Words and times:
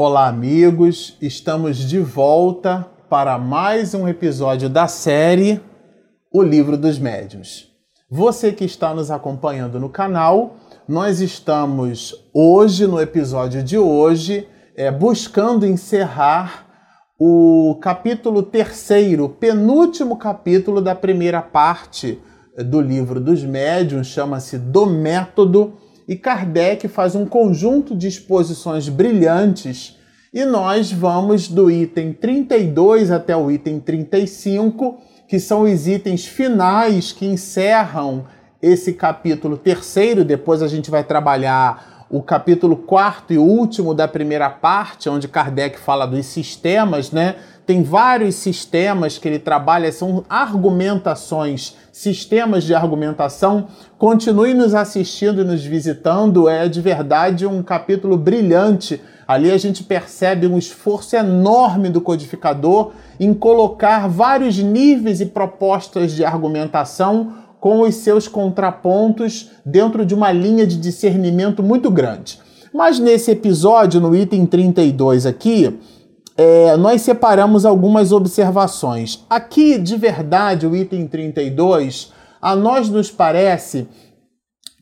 Olá, 0.00 0.28
amigos. 0.28 1.16
Estamos 1.20 1.76
de 1.78 1.98
volta 1.98 2.86
para 3.10 3.36
mais 3.36 3.94
um 3.94 4.06
episódio 4.06 4.68
da 4.68 4.86
série 4.86 5.60
O 6.32 6.40
Livro 6.40 6.76
dos 6.76 7.00
Médiuns. 7.00 7.66
Você 8.08 8.52
que 8.52 8.64
está 8.64 8.94
nos 8.94 9.10
acompanhando 9.10 9.80
no 9.80 9.88
canal, 9.88 10.54
nós 10.86 11.20
estamos 11.20 12.14
hoje, 12.32 12.86
no 12.86 13.00
episódio 13.00 13.60
de 13.60 13.76
hoje, 13.76 14.46
é, 14.76 14.88
buscando 14.88 15.66
encerrar 15.66 16.68
o 17.18 17.76
capítulo 17.82 18.44
terceiro, 18.44 19.28
penúltimo 19.28 20.16
capítulo 20.16 20.80
da 20.80 20.94
primeira 20.94 21.42
parte 21.42 22.22
do 22.56 22.80
livro 22.80 23.18
dos 23.18 23.42
médiuns, 23.42 24.06
chama-se 24.06 24.58
Do 24.58 24.86
Método 24.86 25.76
e 26.08 26.16
Kardec 26.16 26.88
faz 26.88 27.14
um 27.14 27.26
conjunto 27.26 27.94
de 27.94 28.08
exposições 28.08 28.88
brilhantes 28.88 29.98
e 30.32 30.44
nós 30.44 30.90
vamos 30.90 31.48
do 31.48 31.70
item 31.70 32.14
32 32.14 33.10
até 33.10 33.36
o 33.36 33.50
item 33.50 33.78
35, 33.78 34.98
que 35.28 35.38
são 35.38 35.62
os 35.62 35.86
itens 35.86 36.24
finais 36.24 37.12
que 37.12 37.26
encerram 37.26 38.24
esse 38.60 38.94
capítulo 38.94 39.56
terceiro. 39.56 40.24
Depois 40.24 40.62
a 40.62 40.68
gente 40.68 40.90
vai 40.90 41.04
trabalhar 41.04 42.06
o 42.10 42.22
capítulo 42.22 42.76
quarto 42.76 43.32
e 43.32 43.38
último 43.38 43.94
da 43.94 44.08
primeira 44.08 44.48
parte, 44.48 45.08
onde 45.08 45.28
Kardec 45.28 45.78
fala 45.78 46.06
dos 46.06 46.24
sistemas, 46.26 47.10
né? 47.10 47.36
Tem 47.68 47.82
vários 47.82 48.36
sistemas 48.36 49.18
que 49.18 49.28
ele 49.28 49.38
trabalha, 49.38 49.92
são 49.92 50.24
argumentações, 50.26 51.76
sistemas 51.92 52.64
de 52.64 52.74
argumentação. 52.74 53.66
Continue 53.98 54.54
nos 54.54 54.72
assistindo 54.74 55.42
e 55.42 55.44
nos 55.44 55.62
visitando, 55.62 56.48
é 56.48 56.66
de 56.66 56.80
verdade 56.80 57.46
um 57.46 57.62
capítulo 57.62 58.16
brilhante. 58.16 59.02
Ali 59.26 59.50
a 59.50 59.58
gente 59.58 59.84
percebe 59.84 60.46
um 60.46 60.56
esforço 60.56 61.14
enorme 61.14 61.90
do 61.90 62.00
codificador 62.00 62.92
em 63.20 63.34
colocar 63.34 64.08
vários 64.08 64.56
níveis 64.56 65.20
e 65.20 65.26
propostas 65.26 66.12
de 66.12 66.24
argumentação 66.24 67.34
com 67.60 67.82
os 67.82 67.96
seus 67.96 68.26
contrapontos 68.26 69.50
dentro 69.62 70.06
de 70.06 70.14
uma 70.14 70.32
linha 70.32 70.66
de 70.66 70.78
discernimento 70.78 71.62
muito 71.62 71.90
grande. 71.90 72.40
Mas 72.72 72.98
nesse 72.98 73.30
episódio, 73.30 74.00
no 74.00 74.16
item 74.16 74.46
32 74.46 75.26
aqui, 75.26 75.78
é, 76.38 76.76
nós 76.76 77.02
separamos 77.02 77.66
algumas 77.66 78.12
observações. 78.12 79.24
Aqui, 79.28 79.76
de 79.76 79.96
verdade, 79.96 80.68
o 80.68 80.76
item 80.76 81.08
32, 81.08 82.12
a 82.40 82.54
nós 82.54 82.88
nos 82.88 83.10
parece 83.10 83.88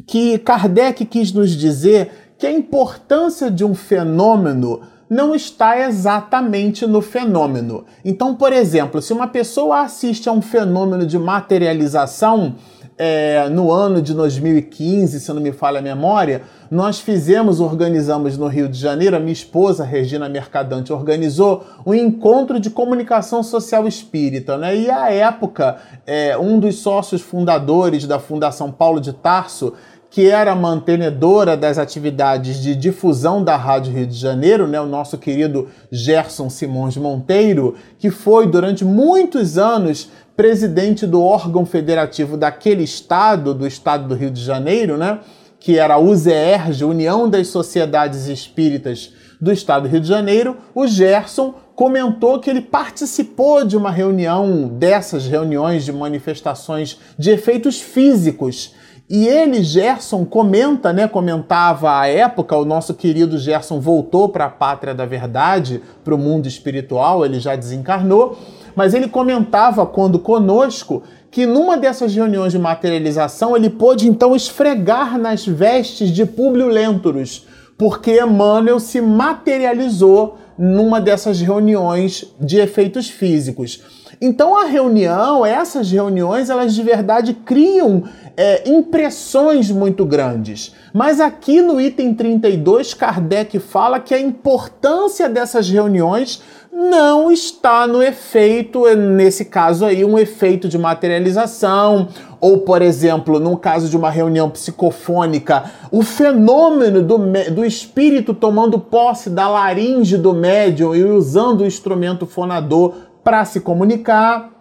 que 0.06 0.36
Kardec 0.38 1.06
quis 1.06 1.32
nos 1.32 1.56
dizer 1.56 2.34
que 2.38 2.46
a 2.46 2.52
importância 2.52 3.50
de 3.50 3.64
um 3.64 3.74
fenômeno 3.74 4.82
não 5.08 5.34
está 5.34 5.80
exatamente 5.80 6.86
no 6.86 7.00
fenômeno. 7.00 7.86
Então, 8.04 8.34
por 8.34 8.52
exemplo, 8.52 9.00
se 9.00 9.14
uma 9.14 9.28
pessoa 9.28 9.80
assiste 9.80 10.28
a 10.28 10.32
um 10.32 10.42
fenômeno 10.42 11.06
de 11.06 11.18
materialização, 11.18 12.56
é, 12.98 13.48
no 13.50 13.70
ano 13.70 14.00
de 14.00 14.14
2015, 14.14 15.20
se 15.20 15.32
não 15.32 15.40
me 15.40 15.52
falha 15.52 15.80
a 15.80 15.82
memória, 15.82 16.42
nós 16.70 16.98
fizemos, 16.98 17.60
organizamos 17.60 18.38
no 18.38 18.46
Rio 18.46 18.68
de 18.68 18.78
Janeiro, 18.78 19.16
a 19.16 19.20
minha 19.20 19.32
esposa, 19.32 19.84
Regina 19.84 20.28
Mercadante, 20.28 20.92
organizou 20.92 21.64
um 21.84 21.92
encontro 21.92 22.58
de 22.58 22.70
comunicação 22.70 23.42
social 23.42 23.86
espírita, 23.86 24.56
né? 24.56 24.76
E 24.76 24.90
à 24.90 25.12
época, 25.12 25.76
é, 26.06 26.36
um 26.38 26.58
dos 26.58 26.76
sócios 26.76 27.20
fundadores 27.20 28.06
da 28.06 28.18
Fundação 28.18 28.72
Paulo 28.72 29.00
de 29.00 29.12
Tarso, 29.12 29.74
que 30.10 30.28
era 30.28 30.54
mantenedora 30.54 31.56
das 31.56 31.78
atividades 31.78 32.60
de 32.62 32.74
difusão 32.74 33.42
da 33.42 33.56
Rádio 33.56 33.92
Rio 33.92 34.06
de 34.06 34.16
Janeiro, 34.16 34.66
né, 34.66 34.80
o 34.80 34.86
nosso 34.86 35.18
querido 35.18 35.68
Gerson 35.90 36.48
Simões 36.48 36.96
Monteiro, 36.96 37.74
que 37.98 38.10
foi 38.10 38.46
durante 38.46 38.84
muitos 38.84 39.58
anos 39.58 40.10
presidente 40.36 41.06
do 41.06 41.22
órgão 41.22 41.64
federativo 41.64 42.36
daquele 42.36 42.84
estado, 42.84 43.54
do 43.54 43.66
estado 43.66 44.06
do 44.06 44.14
Rio 44.14 44.30
de 44.30 44.42
Janeiro, 44.42 44.98
né? 44.98 45.20
que 45.58 45.78
era 45.78 45.94
a 45.94 45.98
UZERJ, 45.98 46.84
União 46.84 47.28
das 47.28 47.48
Sociedades 47.48 48.28
Espíritas 48.28 49.12
do 49.40 49.50
Estado 49.50 49.82
do 49.82 49.88
Rio 49.88 50.00
de 50.00 50.06
Janeiro, 50.06 50.56
o 50.74 50.86
Gerson 50.86 51.54
comentou 51.74 52.38
que 52.38 52.48
ele 52.48 52.60
participou 52.60 53.64
de 53.64 53.76
uma 53.76 53.90
reunião 53.90 54.68
dessas 54.68 55.26
reuniões 55.26 55.84
de 55.84 55.92
manifestações 55.92 56.98
de 57.18 57.30
efeitos 57.30 57.80
físicos. 57.80 58.74
E 59.08 59.26
ele, 59.26 59.62
Gerson, 59.62 60.24
comenta, 60.24 60.92
né? 60.92 61.06
Comentava 61.06 62.00
à 62.00 62.08
época, 62.08 62.56
o 62.56 62.64
nosso 62.64 62.92
querido 62.94 63.38
Gerson 63.38 63.80
voltou 63.80 64.28
para 64.28 64.46
a 64.46 64.50
pátria 64.50 64.94
da 64.94 65.06
verdade, 65.06 65.80
para 66.04 66.14
o 66.14 66.18
mundo 66.18 66.48
espiritual, 66.48 67.24
ele 67.24 67.38
já 67.38 67.54
desencarnou 67.54 68.36
mas 68.76 68.92
ele 68.92 69.08
comentava 69.08 69.86
quando 69.86 70.18
conosco 70.18 71.02
que 71.30 71.46
numa 71.46 71.78
dessas 71.78 72.14
reuniões 72.14 72.52
de 72.52 72.58
materialização 72.58 73.56
ele 73.56 73.70
pôde 73.70 74.06
então 74.06 74.36
esfregar 74.36 75.18
nas 75.18 75.44
vestes 75.46 76.10
de 76.10 76.26
Públio 76.26 76.68
Lentulus, 76.68 77.46
porque 77.78 78.20
Emmanuel 78.20 78.78
se 78.78 79.00
materializou 79.00 80.38
numa 80.58 81.00
dessas 81.00 81.40
reuniões 81.40 82.24
de 82.38 82.58
efeitos 82.58 83.08
físicos. 83.08 83.82
Então 84.20 84.56
a 84.56 84.64
reunião, 84.64 85.44
essas 85.44 85.90
reuniões, 85.90 86.48
elas 86.48 86.74
de 86.74 86.82
verdade 86.82 87.34
criam 87.34 88.04
é, 88.36 88.68
impressões 88.68 89.70
muito 89.70 90.04
grandes. 90.04 90.74
Mas 90.92 91.20
aqui 91.20 91.60
no 91.60 91.80
item 91.80 92.14
32, 92.14 92.94
Kardec 92.94 93.58
fala 93.58 93.98
que 94.00 94.14
a 94.14 94.20
importância 94.20 95.28
dessas 95.28 95.68
reuniões 95.68 96.42
não 96.76 97.30
está 97.32 97.86
no 97.86 98.02
efeito, 98.02 98.84
nesse 98.94 99.46
caso 99.46 99.86
aí, 99.86 100.04
um 100.04 100.18
efeito 100.18 100.68
de 100.68 100.76
materialização, 100.76 102.08
ou, 102.38 102.58
por 102.58 102.82
exemplo, 102.82 103.40
no 103.40 103.56
caso 103.56 103.88
de 103.88 103.96
uma 103.96 104.10
reunião 104.10 104.50
psicofônica, 104.50 105.64
o 105.90 106.02
fenômeno 106.02 107.02
do, 107.02 107.16
do 107.50 107.64
espírito 107.64 108.34
tomando 108.34 108.78
posse 108.78 109.30
da 109.30 109.48
laringe 109.48 110.18
do 110.18 110.34
médium 110.34 110.94
e 110.94 111.02
usando 111.02 111.62
o 111.62 111.66
instrumento 111.66 112.26
fonador 112.26 112.92
para 113.26 113.44
se 113.44 113.58
comunicar. 113.58 114.52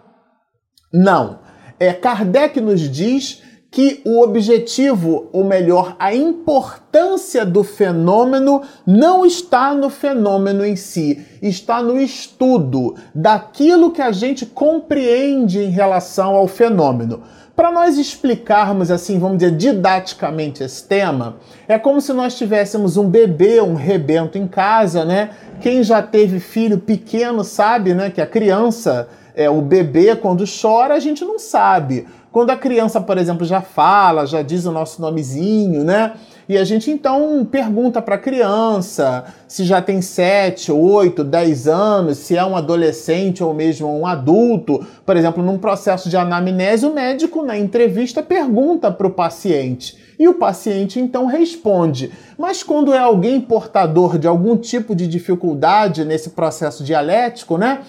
Não. 0.92 1.38
É, 1.78 1.92
Kardec 1.92 2.60
nos 2.60 2.80
diz 2.80 3.40
que 3.70 4.02
o 4.04 4.20
objetivo, 4.20 5.28
ou 5.32 5.44
melhor, 5.44 5.94
a 6.00 6.12
importância 6.12 7.46
do 7.46 7.62
fenômeno 7.62 8.62
não 8.84 9.24
está 9.24 9.72
no 9.72 9.88
fenômeno 9.88 10.66
em 10.66 10.74
si, 10.74 11.24
está 11.40 11.80
no 11.80 12.00
estudo 12.00 12.96
daquilo 13.14 13.92
que 13.92 14.02
a 14.02 14.10
gente 14.10 14.44
compreende 14.44 15.60
em 15.60 15.70
relação 15.70 16.34
ao 16.34 16.48
fenômeno. 16.48 17.22
Para 17.56 17.72
nós 17.72 17.96
explicarmos 17.96 18.90
assim, 18.90 19.18
vamos 19.18 19.38
dizer, 19.38 19.56
didaticamente 19.56 20.62
esse 20.62 20.84
tema, 20.84 21.36
é 21.66 21.78
como 21.78 22.02
se 22.02 22.12
nós 22.12 22.36
tivéssemos 22.36 22.98
um 22.98 23.08
bebê, 23.08 23.62
um 23.62 23.74
rebento 23.74 24.36
em 24.36 24.46
casa, 24.46 25.06
né? 25.06 25.30
Quem 25.62 25.82
já 25.82 26.02
teve 26.02 26.38
filho 26.38 26.76
pequeno 26.76 27.42
sabe, 27.42 27.94
né, 27.94 28.10
que 28.10 28.20
a 28.20 28.26
criança, 28.26 29.08
é 29.34 29.48
o 29.48 29.62
bebê 29.62 30.14
quando 30.14 30.44
chora, 30.44 30.94
a 30.94 31.00
gente 31.00 31.24
não 31.24 31.38
sabe. 31.38 32.06
Quando 32.30 32.50
a 32.50 32.56
criança, 32.56 33.00
por 33.00 33.16
exemplo, 33.16 33.46
já 33.46 33.62
fala, 33.62 34.26
já 34.26 34.42
diz 34.42 34.66
o 34.66 34.72
nosso 34.72 35.00
nomezinho, 35.00 35.82
né? 35.82 36.12
E 36.48 36.56
a 36.56 36.62
gente 36.62 36.90
então 36.90 37.44
pergunta 37.44 38.00
para 38.00 38.14
a 38.14 38.18
criança 38.18 39.24
se 39.48 39.64
já 39.64 39.82
tem 39.82 40.00
7, 40.00 40.70
8, 40.70 41.24
10 41.24 41.66
anos, 41.66 42.18
se 42.18 42.36
é 42.36 42.44
um 42.44 42.56
adolescente 42.56 43.42
ou 43.42 43.52
mesmo 43.52 43.88
um 43.88 44.06
adulto. 44.06 44.86
Por 45.04 45.16
exemplo, 45.16 45.42
num 45.42 45.58
processo 45.58 46.08
de 46.08 46.16
anamnese, 46.16 46.86
o 46.86 46.94
médico 46.94 47.42
na 47.42 47.58
entrevista 47.58 48.22
pergunta 48.22 48.92
para 48.92 49.06
o 49.06 49.10
paciente. 49.10 49.98
E 50.18 50.28
o 50.28 50.34
paciente 50.34 51.00
então 51.00 51.26
responde. 51.26 52.12
Mas 52.38 52.62
quando 52.62 52.94
é 52.94 52.98
alguém 52.98 53.40
portador 53.40 54.18
de 54.18 54.26
algum 54.26 54.56
tipo 54.56 54.94
de 54.94 55.06
dificuldade 55.06 56.04
nesse 56.04 56.30
processo 56.30 56.84
dialético, 56.84 57.58
né? 57.58 57.80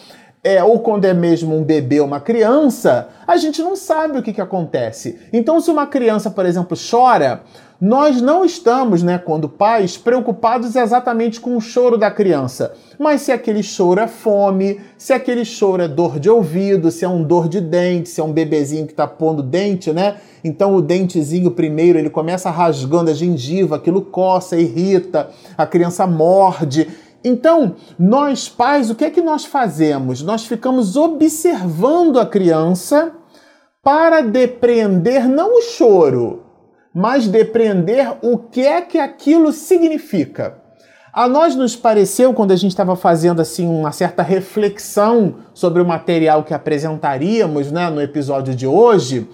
É, 0.48 0.64
ou 0.64 0.80
quando 0.80 1.04
é 1.04 1.14
mesmo 1.14 1.54
um 1.54 1.62
bebê 1.62 2.00
ou 2.00 2.08
uma 2.08 2.22
criança, 2.22 3.10
a 3.28 3.36
gente 3.36 3.62
não 3.62 3.76
sabe 3.76 4.18
o 4.18 4.24
que, 4.24 4.32
que 4.32 4.40
acontece. 4.40 5.20
Então, 5.34 5.60
se 5.60 5.70
uma 5.70 5.86
criança, 5.86 6.32
por 6.32 6.46
exemplo, 6.46 6.78
chora, 6.90 7.42
nós 7.82 8.22
não 8.22 8.46
estamos, 8.46 9.04
né, 9.04 9.18
quando 9.18 9.50
pais, 9.50 9.98
preocupados 9.98 10.74
exatamente 10.78 11.42
com 11.42 11.58
o 11.58 11.60
choro 11.60 11.98
da 11.98 12.10
criança. 12.10 12.74
Mas 12.98 13.24
se 13.24 13.32
aquele 13.34 13.62
choro 13.62 14.00
é 14.00 14.08
fome, 14.08 14.80
se 14.98 15.12
aquele 15.12 15.44
choro 15.44 15.84
é 15.84 15.88
dor 15.88 16.18
de 16.18 16.30
ouvido, 16.30 16.92
se 16.92 17.04
é 17.04 17.10
um 17.10 17.24
dor 17.24 17.50
de 17.50 17.60
dente, 17.60 18.08
se 18.08 18.22
é 18.22 18.24
um 18.24 18.32
bebezinho 18.32 18.86
que 18.86 18.94
está 18.94 19.06
pondo 19.06 19.44
dente, 19.44 19.92
né? 19.92 20.16
Então 20.44 20.74
o 20.76 20.82
dentezinho 20.82 21.52
primeiro 21.52 22.00
ele 22.00 22.10
começa 22.10 22.50
rasgando 22.50 23.12
a 23.12 23.14
gengiva, 23.14 23.76
aquilo 23.76 24.02
coça, 24.02 24.58
irrita, 24.58 25.30
a 25.58 25.66
criança 25.66 26.08
morde. 26.08 26.88
Então, 27.24 27.76
nós 27.98 28.48
pais, 28.48 28.90
o 28.90 28.96
que 28.96 29.06
é 29.06 29.10
que 29.10 29.22
nós 29.22 29.46
fazemos? 29.46 30.22
Nós 30.22 30.46
ficamos 30.46 30.96
observando 30.96 32.20
a 32.20 32.26
criança 32.26 33.12
para 33.84 34.22
depreender 34.22 35.28
não 35.28 35.60
o 35.60 35.62
choro, 35.62 36.44
mas 36.94 37.28
depreender 37.28 38.18
o 38.22 38.38
que 38.38 38.62
é 38.62 38.82
que 38.82 39.00
aquilo 39.00 39.52
significa. 39.52 40.62
A 41.14 41.28
nós 41.28 41.56
nos 41.56 41.76
pareceu, 41.76 42.34
quando 42.34 42.52
a 42.52 42.56
gente 42.56 42.72
estava 42.72 42.96
fazendo 42.96 43.42
assim 43.42 43.68
uma 43.68 43.92
certa 43.92 44.22
reflexão 44.22 45.38
sobre 45.54 45.82
o 45.82 45.86
material 45.86 46.44
que 46.44 46.54
apresentaríamos 46.54 47.72
né, 47.72 47.90
no 47.90 48.02
episódio 48.02 48.54
de 48.54 48.68
hoje, 48.68 49.28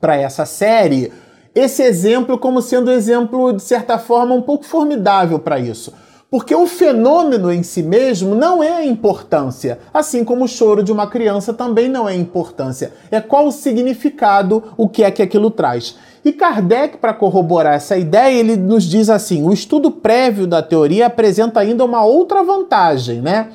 para 0.00 0.16
essa 0.16 0.44
série, 0.44 1.12
esse 1.54 1.82
exemplo 1.82 2.38
como 2.38 2.62
sendo 2.62 2.90
um 2.90 2.94
exemplo, 2.94 3.52
de 3.52 3.62
certa 3.62 3.98
forma, 3.98 4.34
um 4.34 4.42
pouco 4.42 4.64
formidável 4.64 5.38
para 5.38 5.58
isso. 5.58 5.92
Porque 6.32 6.54
o 6.54 6.66
fenômeno 6.66 7.52
em 7.52 7.62
si 7.62 7.82
mesmo 7.82 8.34
não 8.34 8.62
é 8.62 8.72
a 8.72 8.86
importância, 8.86 9.78
assim 9.92 10.24
como 10.24 10.46
o 10.46 10.48
choro 10.48 10.82
de 10.82 10.90
uma 10.90 11.06
criança 11.06 11.52
também 11.52 11.90
não 11.90 12.08
é 12.08 12.12
a 12.12 12.16
importância. 12.16 12.90
É 13.10 13.20
qual 13.20 13.46
o 13.46 13.52
significado, 13.52 14.64
o 14.78 14.88
que 14.88 15.04
é 15.04 15.10
que 15.10 15.20
aquilo 15.20 15.50
traz. 15.50 15.94
E 16.24 16.32
Kardec, 16.32 16.96
para 16.96 17.12
corroborar 17.12 17.74
essa 17.74 17.98
ideia, 17.98 18.34
ele 18.34 18.56
nos 18.56 18.84
diz 18.84 19.10
assim: 19.10 19.46
o 19.46 19.52
estudo 19.52 19.90
prévio 19.90 20.46
da 20.46 20.62
teoria 20.62 21.04
apresenta 21.04 21.60
ainda 21.60 21.84
uma 21.84 22.02
outra 22.02 22.42
vantagem, 22.42 23.20
né? 23.20 23.50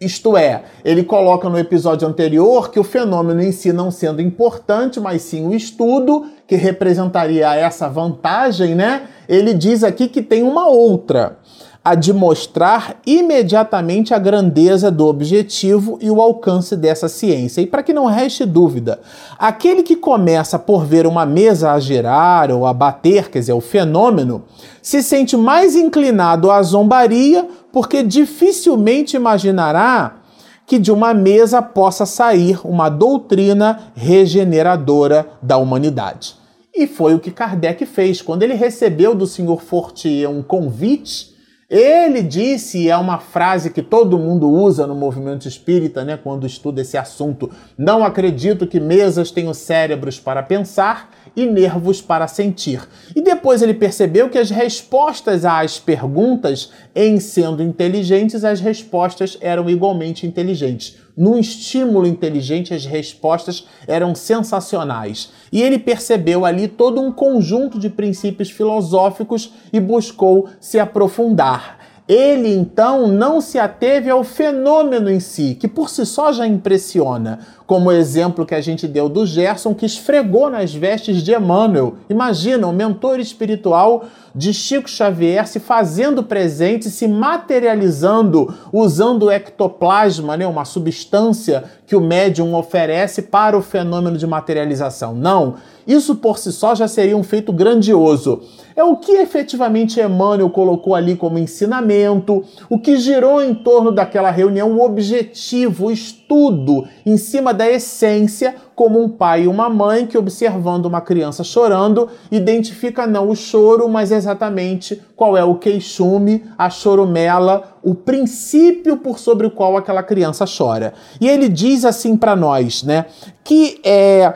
Isto 0.00 0.34
é, 0.34 0.62
ele 0.82 1.04
coloca 1.04 1.50
no 1.50 1.58
episódio 1.58 2.08
anterior 2.08 2.70
que 2.70 2.80
o 2.80 2.84
fenômeno 2.84 3.42
em 3.42 3.52
si 3.52 3.70
não 3.70 3.90
sendo 3.90 4.22
importante, 4.22 4.98
mas 4.98 5.20
sim 5.20 5.46
o 5.46 5.54
estudo, 5.54 6.24
que 6.46 6.56
representaria 6.56 7.54
essa 7.54 7.86
vantagem, 7.86 8.74
né? 8.74 9.02
Ele 9.28 9.52
diz 9.52 9.84
aqui 9.84 10.08
que 10.08 10.22
tem 10.22 10.42
uma 10.42 10.66
outra 10.68 11.38
a 11.84 11.94
de 11.94 12.14
mostrar 12.14 12.96
imediatamente 13.06 14.14
a 14.14 14.18
grandeza 14.18 14.90
do 14.90 15.06
objetivo 15.06 15.98
e 16.00 16.10
o 16.10 16.18
alcance 16.22 16.74
dessa 16.74 17.10
ciência. 17.10 17.60
E 17.60 17.66
para 17.66 17.82
que 17.82 17.92
não 17.92 18.06
reste 18.06 18.46
dúvida, 18.46 19.00
aquele 19.38 19.82
que 19.82 19.94
começa 19.94 20.58
por 20.58 20.86
ver 20.86 21.06
uma 21.06 21.26
mesa 21.26 21.72
a 21.72 21.78
girar 21.78 22.50
ou 22.50 22.64
a 22.64 22.72
bater, 22.72 23.28
quer 23.30 23.40
dizer, 23.40 23.52
o 23.52 23.60
fenômeno, 23.60 24.44
se 24.80 25.02
sente 25.02 25.36
mais 25.36 25.76
inclinado 25.76 26.50
à 26.50 26.62
zombaria, 26.62 27.46
porque 27.70 28.02
dificilmente 28.02 29.14
imaginará 29.14 30.22
que 30.66 30.78
de 30.78 30.90
uma 30.90 31.12
mesa 31.12 31.60
possa 31.60 32.06
sair 32.06 32.58
uma 32.64 32.88
doutrina 32.88 33.92
regeneradora 33.94 35.28
da 35.42 35.58
humanidade. 35.58 36.36
E 36.74 36.86
foi 36.86 37.14
o 37.14 37.20
que 37.20 37.30
Kardec 37.30 37.84
fez 37.84 38.22
quando 38.22 38.42
ele 38.42 38.54
recebeu 38.54 39.14
do 39.14 39.26
Sr. 39.26 39.60
Fortier 39.60 40.30
um 40.30 40.42
convite 40.42 41.33
ele 41.68 42.22
disse, 42.22 42.90
é 42.90 42.96
uma 42.96 43.18
frase 43.18 43.70
que 43.70 43.82
todo 43.82 44.18
mundo 44.18 44.50
usa 44.50 44.86
no 44.86 44.94
movimento 44.94 45.48
espírita, 45.48 46.04
né, 46.04 46.16
quando 46.16 46.46
estuda 46.46 46.82
esse 46.82 46.96
assunto: 46.96 47.50
não 47.76 48.04
acredito 48.04 48.66
que 48.66 48.78
mesas 48.78 49.30
tenham 49.30 49.54
cérebros 49.54 50.20
para 50.20 50.42
pensar 50.42 51.10
e 51.34 51.46
nervos 51.46 52.02
para 52.02 52.28
sentir. 52.28 52.86
E 53.16 53.22
depois 53.22 53.62
ele 53.62 53.74
percebeu 53.74 54.28
que 54.28 54.38
as 54.38 54.50
respostas 54.50 55.44
às 55.44 55.78
perguntas, 55.78 56.70
em 56.94 57.18
sendo 57.18 57.62
inteligentes, 57.62 58.44
as 58.44 58.60
respostas 58.60 59.38
eram 59.40 59.68
igualmente 59.70 60.26
inteligentes. 60.26 61.03
Num 61.16 61.38
estímulo 61.38 62.06
inteligente, 62.06 62.74
as 62.74 62.84
respostas 62.84 63.66
eram 63.86 64.14
sensacionais. 64.14 65.30
E 65.52 65.62
ele 65.62 65.78
percebeu 65.78 66.44
ali 66.44 66.66
todo 66.66 67.00
um 67.00 67.12
conjunto 67.12 67.78
de 67.78 67.88
princípios 67.88 68.50
filosóficos 68.50 69.52
e 69.72 69.78
buscou 69.78 70.48
se 70.58 70.78
aprofundar. 70.78 71.83
Ele 72.06 72.54
então 72.54 73.08
não 73.08 73.40
se 73.40 73.58
ateve 73.58 74.10
ao 74.10 74.22
fenômeno 74.22 75.10
em 75.10 75.18
si, 75.18 75.56
que 75.58 75.66
por 75.66 75.88
si 75.88 76.04
só 76.04 76.32
já 76.32 76.46
impressiona, 76.46 77.38
como 77.66 77.88
o 77.88 77.92
exemplo 77.92 78.44
que 78.44 78.54
a 78.54 78.60
gente 78.60 78.86
deu 78.86 79.08
do 79.08 79.24
Gerson, 79.24 79.74
que 79.74 79.86
esfregou 79.86 80.50
nas 80.50 80.74
vestes 80.74 81.22
de 81.22 81.32
Emmanuel. 81.32 81.94
Imagina, 82.10 82.66
o 82.66 82.74
mentor 82.74 83.18
espiritual 83.20 84.04
de 84.34 84.52
Chico 84.52 84.90
Xavier 84.90 85.48
se 85.48 85.58
fazendo 85.58 86.22
presente, 86.22 86.90
se 86.90 87.08
materializando, 87.08 88.54
usando 88.70 89.24
o 89.24 89.30
ectoplasma, 89.30 90.36
né, 90.36 90.46
uma 90.46 90.66
substância 90.66 91.64
que 91.86 91.96
o 91.96 92.02
médium 92.02 92.54
oferece 92.54 93.22
para 93.22 93.56
o 93.56 93.62
fenômeno 93.62 94.18
de 94.18 94.26
materialização. 94.26 95.14
Não, 95.14 95.54
isso 95.86 96.16
por 96.16 96.38
si 96.38 96.52
só 96.52 96.74
já 96.74 96.88
seria 96.88 97.16
um 97.16 97.22
feito 97.22 97.52
grandioso. 97.52 98.42
É 98.76 98.82
o 98.82 98.96
que 98.96 99.12
efetivamente 99.12 100.00
Emmanuel 100.00 100.50
colocou 100.50 100.96
ali 100.96 101.14
como 101.14 101.38
ensinamento, 101.38 102.42
o 102.68 102.76
que 102.76 102.96
girou 102.96 103.40
em 103.40 103.54
torno 103.54 103.92
daquela 103.92 104.32
reunião, 104.32 104.72
o 104.72 104.84
objetivo, 104.84 105.86
o 105.86 105.92
estudo 105.92 106.84
em 107.06 107.16
cima 107.16 107.54
da 107.54 107.70
essência, 107.70 108.56
como 108.74 109.00
um 109.00 109.08
pai 109.08 109.44
e 109.44 109.48
uma 109.48 109.68
mãe 109.68 110.06
que, 110.06 110.18
observando 110.18 110.86
uma 110.86 111.00
criança 111.00 111.44
chorando, 111.44 112.08
identifica 112.32 113.06
não 113.06 113.30
o 113.30 113.36
choro, 113.36 113.88
mas 113.88 114.10
exatamente 114.10 115.00
qual 115.14 115.36
é 115.36 115.44
o 115.44 115.54
queixume, 115.54 116.42
a 116.58 116.68
chorumela, 116.68 117.76
o 117.80 117.94
princípio 117.94 118.96
por 118.96 119.20
sobre 119.20 119.46
o 119.46 119.50
qual 119.52 119.76
aquela 119.76 120.02
criança 120.02 120.44
chora. 120.46 120.94
E 121.20 121.28
ele 121.28 121.48
diz 121.48 121.84
assim 121.84 122.16
para 122.16 122.34
nós, 122.34 122.82
né, 122.82 123.06
que 123.44 123.80
é 123.84 124.34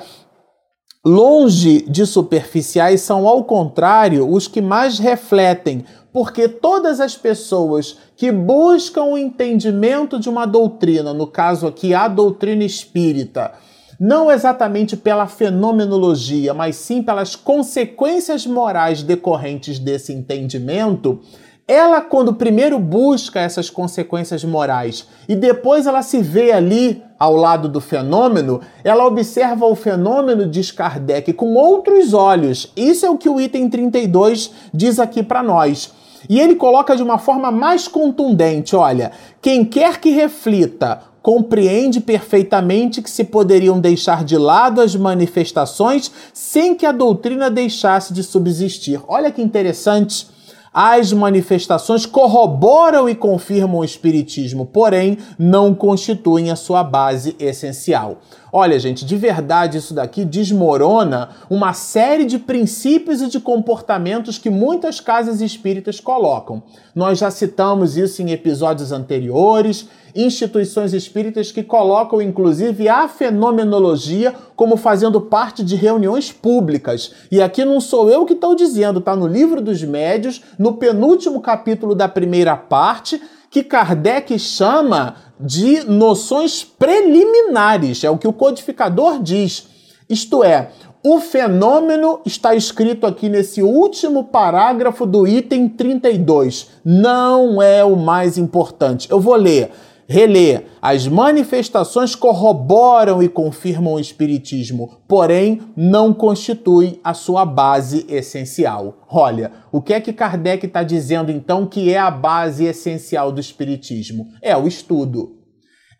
Longe 1.08 1.86
de 1.88 2.04
superficiais 2.04 3.00
são, 3.00 3.26
ao 3.26 3.42
contrário, 3.42 4.30
os 4.30 4.46
que 4.46 4.60
mais 4.60 4.98
refletem, 4.98 5.82
porque 6.12 6.46
todas 6.46 7.00
as 7.00 7.16
pessoas 7.16 7.96
que 8.14 8.30
buscam 8.30 9.04
o 9.04 9.16
entendimento 9.16 10.20
de 10.20 10.28
uma 10.28 10.44
doutrina, 10.44 11.14
no 11.14 11.26
caso 11.26 11.66
aqui 11.66 11.94
a 11.94 12.08
doutrina 12.08 12.62
espírita, 12.62 13.52
não 13.98 14.30
exatamente 14.30 14.98
pela 14.98 15.26
fenomenologia, 15.26 16.52
mas 16.52 16.76
sim 16.76 17.02
pelas 17.02 17.34
consequências 17.34 18.46
morais 18.46 19.02
decorrentes 19.02 19.78
desse 19.78 20.12
entendimento, 20.12 21.20
ela, 21.68 22.00
quando 22.00 22.32
primeiro 22.32 22.78
busca 22.78 23.38
essas 23.38 23.68
consequências 23.68 24.42
morais 24.42 25.06
e 25.28 25.36
depois 25.36 25.86
ela 25.86 26.00
se 26.00 26.22
vê 26.22 26.50
ali 26.50 27.02
ao 27.18 27.36
lado 27.36 27.68
do 27.68 27.78
fenômeno, 27.78 28.62
ela 28.82 29.06
observa 29.06 29.66
o 29.66 29.74
fenômeno, 29.74 30.46
diz 30.46 30.72
Kardec, 30.72 31.30
com 31.34 31.54
outros 31.54 32.14
olhos. 32.14 32.72
Isso 32.74 33.04
é 33.04 33.10
o 33.10 33.18
que 33.18 33.28
o 33.28 33.38
item 33.38 33.68
32 33.68 34.50
diz 34.72 34.98
aqui 34.98 35.22
para 35.22 35.42
nós. 35.42 35.92
E 36.26 36.40
ele 36.40 36.54
coloca 36.54 36.96
de 36.96 37.02
uma 37.02 37.18
forma 37.18 37.50
mais 37.50 37.86
contundente: 37.86 38.74
olha, 38.74 39.12
quem 39.42 39.62
quer 39.62 40.00
que 40.00 40.10
reflita 40.10 41.02
compreende 41.20 42.00
perfeitamente 42.00 43.02
que 43.02 43.10
se 43.10 43.24
poderiam 43.24 43.78
deixar 43.78 44.24
de 44.24 44.38
lado 44.38 44.80
as 44.80 44.96
manifestações 44.96 46.10
sem 46.32 46.74
que 46.74 46.86
a 46.86 46.92
doutrina 46.92 47.50
deixasse 47.50 48.14
de 48.14 48.22
subsistir. 48.22 48.98
Olha 49.06 49.30
que 49.30 49.42
interessante. 49.42 50.37
As 50.80 51.12
manifestações 51.12 52.06
corroboram 52.06 53.08
e 53.08 53.14
confirmam 53.16 53.80
o 53.80 53.84
Espiritismo, 53.84 54.64
porém 54.64 55.18
não 55.36 55.74
constituem 55.74 56.52
a 56.52 56.54
sua 56.54 56.84
base 56.84 57.34
essencial. 57.40 58.18
Olha, 58.52 58.78
gente, 58.78 59.04
de 59.04 59.16
verdade 59.16 59.76
isso 59.76 59.92
daqui 59.92 60.24
desmorona 60.24 61.30
uma 61.50 61.74
série 61.74 62.24
de 62.24 62.38
princípios 62.38 63.20
e 63.20 63.28
de 63.28 63.38
comportamentos 63.38 64.38
que 64.38 64.48
muitas 64.48 65.00
casas 65.00 65.42
espíritas 65.42 66.00
colocam. 66.00 66.62
Nós 66.94 67.18
já 67.18 67.30
citamos 67.30 67.96
isso 67.98 68.22
em 68.22 68.30
episódios 68.30 68.90
anteriores, 68.90 69.86
instituições 70.14 70.94
espíritas 70.94 71.52
que 71.52 71.62
colocam 71.62 72.22
inclusive 72.22 72.88
a 72.88 73.06
fenomenologia 73.06 74.34
como 74.56 74.76
fazendo 74.76 75.20
parte 75.20 75.62
de 75.62 75.76
reuniões 75.76 76.32
públicas. 76.32 77.12
E 77.30 77.42
aqui 77.42 77.64
não 77.66 77.80
sou 77.80 78.10
eu 78.10 78.24
que 78.24 78.32
estou 78.32 78.54
dizendo, 78.54 78.98
está 78.98 79.14
no 79.14 79.26
livro 79.26 79.60
dos 79.60 79.82
médios, 79.82 80.40
no 80.58 80.72
penúltimo 80.72 81.40
capítulo 81.42 81.94
da 81.94 82.08
primeira 82.08 82.56
parte, 82.56 83.20
que 83.50 83.62
Kardec 83.62 84.38
chama 84.38 85.16
de 85.40 85.84
noções 85.84 86.64
preliminares, 86.64 88.04
é 88.04 88.10
o 88.10 88.18
que 88.18 88.28
o 88.28 88.32
codificador 88.32 89.22
diz. 89.22 89.66
Isto 90.08 90.42
é, 90.42 90.70
o 91.04 91.20
fenômeno 91.20 92.20
está 92.26 92.54
escrito 92.54 93.06
aqui 93.06 93.28
nesse 93.28 93.62
último 93.62 94.24
parágrafo 94.24 95.06
do 95.06 95.26
item 95.26 95.68
32. 95.68 96.70
Não 96.84 97.62
é 97.62 97.84
o 97.84 97.94
mais 97.94 98.36
importante. 98.36 99.08
Eu 99.10 99.20
vou 99.20 99.36
ler 99.36 99.70
reler. 100.08 100.64
As 100.80 101.06
manifestações 101.06 102.14
corroboram 102.14 103.22
e 103.22 103.28
confirmam 103.28 103.94
o 103.94 104.00
Espiritismo, 104.00 105.02
porém 105.06 105.60
não 105.76 106.14
constitui 106.14 106.98
a 107.04 107.12
sua 107.12 107.44
base 107.44 108.06
essencial. 108.08 109.06
Olha, 109.10 109.52
o 109.70 109.82
que 109.82 109.92
é 109.92 110.00
que 110.00 110.12
Kardec 110.12 110.64
está 110.64 110.82
dizendo 110.82 111.30
então 111.30 111.66
que 111.66 111.92
é 111.92 111.98
a 111.98 112.10
base 112.10 112.64
essencial 112.64 113.30
do 113.30 113.40
Espiritismo? 113.40 114.28
É 114.40 114.56
o 114.56 114.66
estudo. 114.66 115.36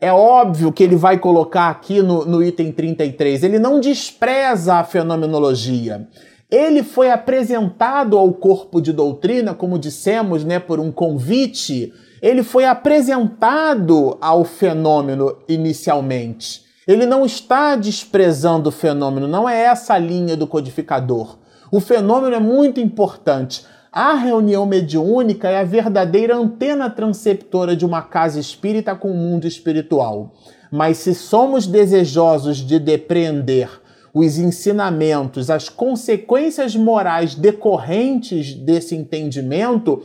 É 0.01 0.13
óbvio 0.13 0.73
que 0.73 0.83
ele 0.83 0.97
vai 0.97 1.19
colocar 1.19 1.69
aqui 1.69 2.01
no, 2.01 2.25
no 2.25 2.43
item 2.43 2.71
33, 2.71 3.43
ele 3.43 3.59
não 3.59 3.81
despreza 3.81 4.77
a 4.77 4.85
fenomenologia. 4.85 6.09
Ele 6.51 6.83
foi 6.83 7.11
apresentado 7.11 8.17
ao 8.17 8.33
corpo 8.33 8.81
de 8.81 8.93
doutrina, 8.93 9.53
como 9.53 9.79
dissemos, 9.79 10.45
né, 10.45 10.59
por 10.59 10.81
um 10.81 10.91
convite 10.91 11.93
ele 12.21 12.43
foi 12.43 12.65
apresentado 12.65 14.17
ao 14.21 14.45
fenômeno 14.45 15.37
inicialmente. 15.49 16.63
Ele 16.87 17.05
não 17.05 17.27
está 17.27 17.77
desprezando 17.77 18.71
o 18.71 18.73
fenômeno, 18.73 19.29
não 19.29 19.49
é 19.49 19.63
essa 19.63 19.95
a 19.95 19.99
linha 19.99 20.37
do 20.37 20.47
codificador. 20.47 21.37
O 21.71 21.81
fenômeno 21.81 22.35
é 22.35 22.41
muito 22.41 22.81
importante. 22.81 23.65
A 23.93 24.15
reunião 24.15 24.65
mediúnica 24.65 25.49
é 25.49 25.61
a 25.61 25.65
verdadeira 25.65 26.37
antena 26.37 26.89
transceptora 26.89 27.77
de 27.77 27.85
uma 27.85 28.01
casa 28.01 28.41
espírita 28.41 28.95
com 28.95 29.11
o 29.11 29.17
mundo 29.17 29.47
espiritual. 29.47 30.35
Mas 30.71 30.99
se 30.99 31.15
somos 31.15 31.67
desejosos 31.67 32.59
de 32.59 32.79
depreender 32.79 33.69
os 34.13 34.39
ensinamentos, 34.39 35.51
as 35.51 35.69
consequências 35.69 36.75
morais 36.75 37.35
decorrentes 37.35 38.55
desse 38.55 38.95
entendimento, 38.95 40.03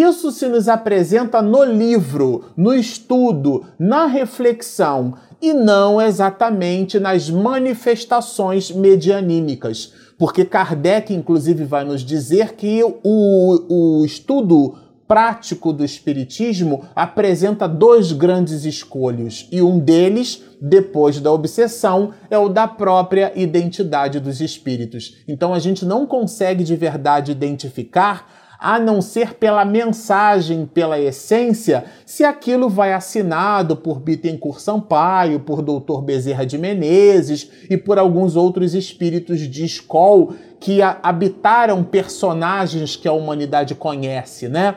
isso 0.00 0.30
se 0.30 0.48
nos 0.48 0.68
apresenta 0.68 1.40
no 1.40 1.62
livro, 1.62 2.46
no 2.56 2.74
estudo, 2.74 3.64
na 3.78 4.06
reflexão 4.06 5.14
e 5.40 5.52
não 5.52 6.00
exatamente 6.00 6.98
nas 6.98 7.28
manifestações 7.28 8.70
medianímicas. 8.70 9.92
Porque 10.18 10.44
Kardec, 10.44 11.12
inclusive, 11.12 11.64
vai 11.64 11.84
nos 11.84 12.02
dizer 12.02 12.54
que 12.54 12.82
o, 12.82 14.00
o 14.02 14.04
estudo 14.04 14.76
prático 15.06 15.72
do 15.72 15.84
Espiritismo 15.84 16.84
apresenta 16.96 17.68
dois 17.68 18.10
grandes 18.10 18.64
escolhos, 18.64 19.46
e 19.52 19.60
um 19.60 19.78
deles, 19.78 20.42
depois 20.60 21.20
da 21.20 21.30
obsessão, 21.30 22.12
é 22.30 22.38
o 22.38 22.48
da 22.48 22.66
própria 22.66 23.30
identidade 23.36 24.18
dos 24.18 24.40
espíritos. 24.40 25.16
Então 25.28 25.52
a 25.52 25.58
gente 25.58 25.84
não 25.84 26.06
consegue 26.06 26.64
de 26.64 26.74
verdade 26.74 27.32
identificar 27.32 28.43
a 28.64 28.78
não 28.78 29.02
ser 29.02 29.34
pela 29.34 29.62
mensagem, 29.62 30.64
pela 30.64 30.98
essência, 30.98 31.84
se 32.06 32.24
aquilo 32.24 32.70
vai 32.70 32.94
assinado 32.94 33.76
por 33.76 34.00
Bittencourt 34.00 34.58
Sampaio, 34.58 35.40
por 35.40 35.60
Dr. 35.60 36.00
Bezerra 36.00 36.46
de 36.46 36.56
Menezes 36.56 37.50
e 37.68 37.76
por 37.76 37.98
alguns 37.98 38.36
outros 38.36 38.72
espíritos 38.72 39.40
de 39.40 39.66
escola 39.66 40.34
que 40.58 40.80
habitaram 40.80 41.84
personagens 41.84 42.96
que 42.96 43.06
a 43.06 43.12
humanidade 43.12 43.74
conhece, 43.74 44.48
né? 44.48 44.76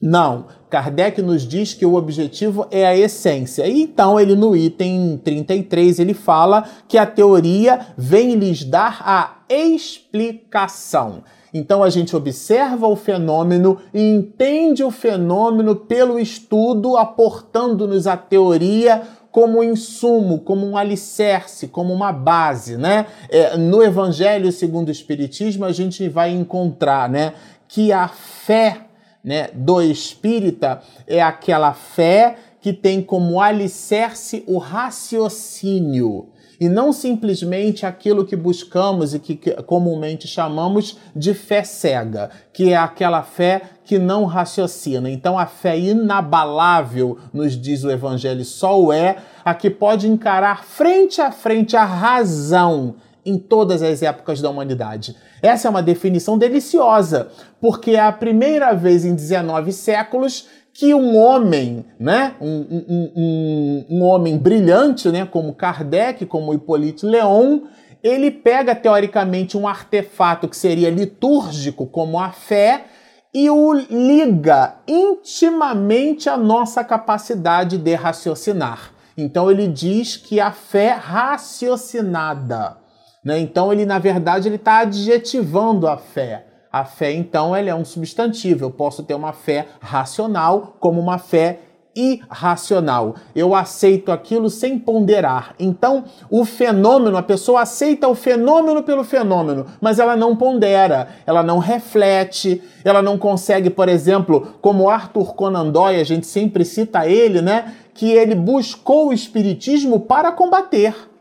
Não, 0.00 0.46
Kardec 0.70 1.20
nos 1.20 1.42
diz 1.42 1.74
que 1.74 1.84
o 1.84 1.94
objetivo 1.94 2.68
é 2.70 2.86
a 2.86 2.96
essência. 2.96 3.66
E 3.66 3.82
então 3.82 4.20
ele 4.20 4.36
no 4.36 4.54
item 4.54 5.20
33 5.24 5.98
ele 5.98 6.14
fala 6.14 6.64
que 6.86 6.96
a 6.96 7.06
teoria 7.06 7.80
vem 7.96 8.36
lhes 8.36 8.62
dar 8.62 9.02
a 9.04 9.42
explicação. 9.48 11.24
Então 11.52 11.82
a 11.82 11.90
gente 11.90 12.16
observa 12.16 12.86
o 12.86 12.96
fenômeno 12.96 13.78
e 13.92 14.00
entende 14.00 14.82
o 14.82 14.90
fenômeno 14.90 15.76
pelo 15.76 16.18
estudo, 16.18 16.96
aportando-nos 16.96 18.06
a 18.06 18.16
teoria 18.16 19.02
como 19.30 19.62
insumo, 19.62 20.40
como 20.40 20.66
um 20.66 20.76
alicerce, 20.76 21.68
como 21.68 21.92
uma 21.92 22.12
base, 22.12 22.76
né? 22.76 23.06
É, 23.28 23.56
no 23.56 23.82
Evangelho 23.82 24.52
segundo 24.52 24.88
o 24.88 24.92
Espiritismo 24.92 25.64
a 25.64 25.72
gente 25.72 26.08
vai 26.08 26.30
encontrar, 26.30 27.08
né, 27.08 27.32
que 27.66 27.92
a 27.92 28.08
fé, 28.08 28.82
né, 29.24 29.48
do 29.54 29.80
espírita 29.80 30.82
é 31.06 31.22
aquela 31.22 31.72
fé 31.72 32.36
que 32.60 32.72
tem 32.72 33.02
como 33.02 33.40
alicerce 33.40 34.44
o 34.46 34.58
raciocínio 34.58 36.28
e 36.62 36.68
não 36.68 36.92
simplesmente 36.92 37.84
aquilo 37.84 38.24
que 38.24 38.36
buscamos 38.36 39.14
e 39.14 39.18
que 39.18 39.36
comumente 39.62 40.28
chamamos 40.28 40.96
de 41.12 41.34
fé 41.34 41.64
cega, 41.64 42.30
que 42.52 42.70
é 42.70 42.76
aquela 42.76 43.24
fé 43.24 43.62
que 43.84 43.98
não 43.98 44.26
raciocina. 44.26 45.10
Então 45.10 45.36
a 45.36 45.44
fé 45.44 45.76
inabalável, 45.76 47.18
nos 47.32 47.60
diz 47.60 47.82
o 47.82 47.90
Evangelho, 47.90 48.44
só 48.44 48.92
é 48.92 49.16
a 49.44 49.56
que 49.56 49.68
pode 49.68 50.06
encarar 50.06 50.62
frente 50.62 51.20
a 51.20 51.32
frente 51.32 51.76
a 51.76 51.84
razão 51.84 52.94
em 53.26 53.36
todas 53.38 53.82
as 53.82 54.00
épocas 54.00 54.40
da 54.40 54.48
humanidade. 54.48 55.16
Essa 55.42 55.66
é 55.66 55.70
uma 55.70 55.82
definição 55.82 56.38
deliciosa, 56.38 57.26
porque 57.60 57.90
é 57.90 58.00
a 58.00 58.12
primeira 58.12 58.72
vez 58.72 59.04
em 59.04 59.16
19 59.16 59.72
séculos 59.72 60.46
que 60.74 60.94
um 60.94 61.16
homem, 61.16 61.84
né, 61.98 62.34
um, 62.40 62.46
um, 62.48 63.12
um, 63.16 63.86
um, 63.90 64.02
homem 64.02 64.38
brilhante, 64.38 65.08
né, 65.10 65.26
como 65.26 65.54
Kardec, 65.54 66.24
como 66.26 66.54
Hippolyte 66.54 67.04
Leon, 67.04 67.60
ele 68.02 68.30
pega 68.30 68.74
teoricamente 68.74 69.56
um 69.56 69.68
artefato 69.68 70.48
que 70.48 70.56
seria 70.56 70.90
litúrgico, 70.90 71.86
como 71.86 72.18
a 72.18 72.30
fé, 72.30 72.86
e 73.34 73.48
o 73.48 73.72
liga 73.72 74.76
intimamente 74.86 76.28
à 76.28 76.36
nossa 76.36 76.82
capacidade 76.84 77.78
de 77.78 77.94
raciocinar. 77.94 78.92
Então 79.16 79.50
ele 79.50 79.68
diz 79.68 80.16
que 80.16 80.40
a 80.40 80.52
fé 80.52 80.92
raciocinada, 80.92 82.76
né? 83.24 83.38
Então 83.38 83.72
ele 83.72 83.86
na 83.86 83.98
verdade 83.98 84.48
ele 84.48 84.56
está 84.56 84.78
adjetivando 84.78 85.86
a 85.86 85.96
fé. 85.96 86.46
A 86.72 86.84
fé, 86.84 87.12
então, 87.12 87.54
ela 87.54 87.68
é 87.68 87.74
um 87.74 87.84
substantivo. 87.84 88.64
Eu 88.64 88.70
posso 88.70 89.02
ter 89.02 89.14
uma 89.14 89.32
fé 89.32 89.66
racional 89.80 90.74
como 90.80 90.98
uma 90.98 91.18
fé 91.18 91.60
irracional. 91.94 93.14
Eu 93.34 93.54
aceito 93.54 94.10
aquilo 94.10 94.48
sem 94.48 94.78
ponderar. 94.78 95.54
Então, 95.58 96.04
o 96.30 96.44
fenômeno, 96.44 97.16
a 97.16 97.22
pessoa 97.22 97.62
aceita 97.62 98.08
o 98.08 98.14
fenômeno 98.14 98.82
pelo 98.82 99.04
fenômeno, 99.04 99.66
mas 99.80 99.98
ela 99.98 100.16
não 100.16 100.34
pondera, 100.34 101.08
ela 101.26 101.42
não 101.42 101.58
reflete, 101.58 102.62
ela 102.84 103.02
não 103.02 103.18
consegue, 103.18 103.68
por 103.68 103.88
exemplo, 103.88 104.54
como 104.60 104.88
Arthur 104.88 105.34
Conan 105.34 105.68
Doyle, 105.68 106.00
a 106.00 106.04
gente 106.04 106.26
sempre 106.26 106.64
cita 106.64 107.06
ele, 107.06 107.42
né, 107.42 107.74
que 107.92 108.10
ele 108.10 108.34
buscou 108.34 109.08
o 109.08 109.12
espiritismo 109.12 110.00
para 110.00 110.32
combater. 110.32 111.11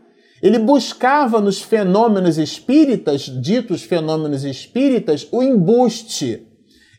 Ele 0.42 0.58
buscava 0.58 1.40
nos 1.40 1.62
fenômenos 1.62 2.38
espíritas, 2.38 3.22
ditos 3.22 3.84
fenômenos 3.84 4.44
espíritas, 4.44 5.28
o 5.32 5.44
embuste. 5.44 6.48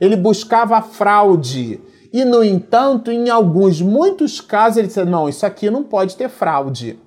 Ele 0.00 0.16
buscava 0.16 0.76
a 0.76 0.82
fraude. 0.82 1.80
E, 2.12 2.24
no 2.24 2.44
entanto, 2.44 3.10
em 3.10 3.30
alguns, 3.30 3.80
muitos 3.80 4.40
casos, 4.40 4.76
ele 4.78 4.86
disse: 4.86 5.04
não, 5.04 5.28
isso 5.28 5.44
aqui 5.44 5.70
não 5.70 5.82
pode 5.82 6.16
ter 6.16 6.28
fraude. 6.28 6.98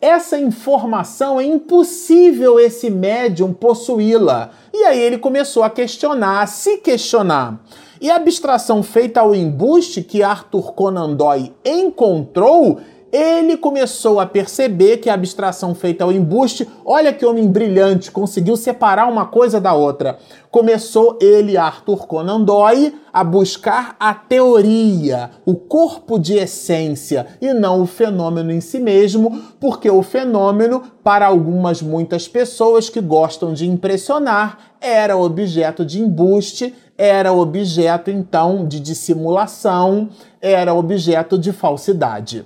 Essa 0.00 0.38
informação 0.38 1.40
é 1.40 1.44
impossível 1.44 2.58
esse 2.58 2.90
médium 2.90 3.54
possuí-la. 3.54 4.50
E 4.72 4.84
aí 4.84 5.00
ele 5.00 5.16
começou 5.16 5.62
a 5.62 5.70
questionar, 5.70 6.42
a 6.42 6.46
se 6.46 6.78
questionar. 6.78 7.64
E 8.00 8.10
a 8.10 8.16
abstração 8.16 8.82
feita 8.82 9.20
ao 9.20 9.34
embuste 9.34 10.02
que 10.02 10.22
Arthur 10.22 10.74
Conan 10.74 11.14
Doyle 11.14 11.54
encontrou 11.64 12.80
ele 13.14 13.56
começou 13.56 14.18
a 14.18 14.26
perceber 14.26 14.96
que 14.96 15.08
a 15.08 15.14
abstração 15.14 15.72
feita 15.72 16.02
ao 16.02 16.10
embuste, 16.10 16.68
olha 16.84 17.12
que 17.12 17.24
homem 17.24 17.46
brilhante, 17.46 18.10
conseguiu 18.10 18.56
separar 18.56 19.06
uma 19.06 19.24
coisa 19.24 19.60
da 19.60 19.72
outra. 19.72 20.18
Começou 20.50 21.16
ele, 21.22 21.56
Arthur 21.56 22.08
Conan 22.08 22.40
Doyle, 22.40 22.92
a 23.12 23.22
buscar 23.22 23.94
a 24.00 24.12
teoria, 24.12 25.30
o 25.46 25.54
corpo 25.54 26.18
de 26.18 26.34
essência 26.34 27.28
e 27.40 27.54
não 27.54 27.82
o 27.82 27.86
fenômeno 27.86 28.50
em 28.50 28.60
si 28.60 28.80
mesmo, 28.80 29.30
porque 29.60 29.88
o 29.88 30.02
fenômeno, 30.02 30.82
para 31.04 31.26
algumas 31.26 31.80
muitas 31.80 32.26
pessoas 32.26 32.90
que 32.90 33.00
gostam 33.00 33.52
de 33.52 33.64
impressionar, 33.64 34.58
era 34.80 35.16
objeto 35.16 35.84
de 35.84 36.00
embuste, 36.00 36.74
era 36.98 37.32
objeto 37.32 38.10
então 38.10 38.66
de 38.66 38.80
dissimulação, 38.80 40.08
era 40.40 40.74
objeto 40.74 41.38
de 41.38 41.52
falsidade. 41.52 42.44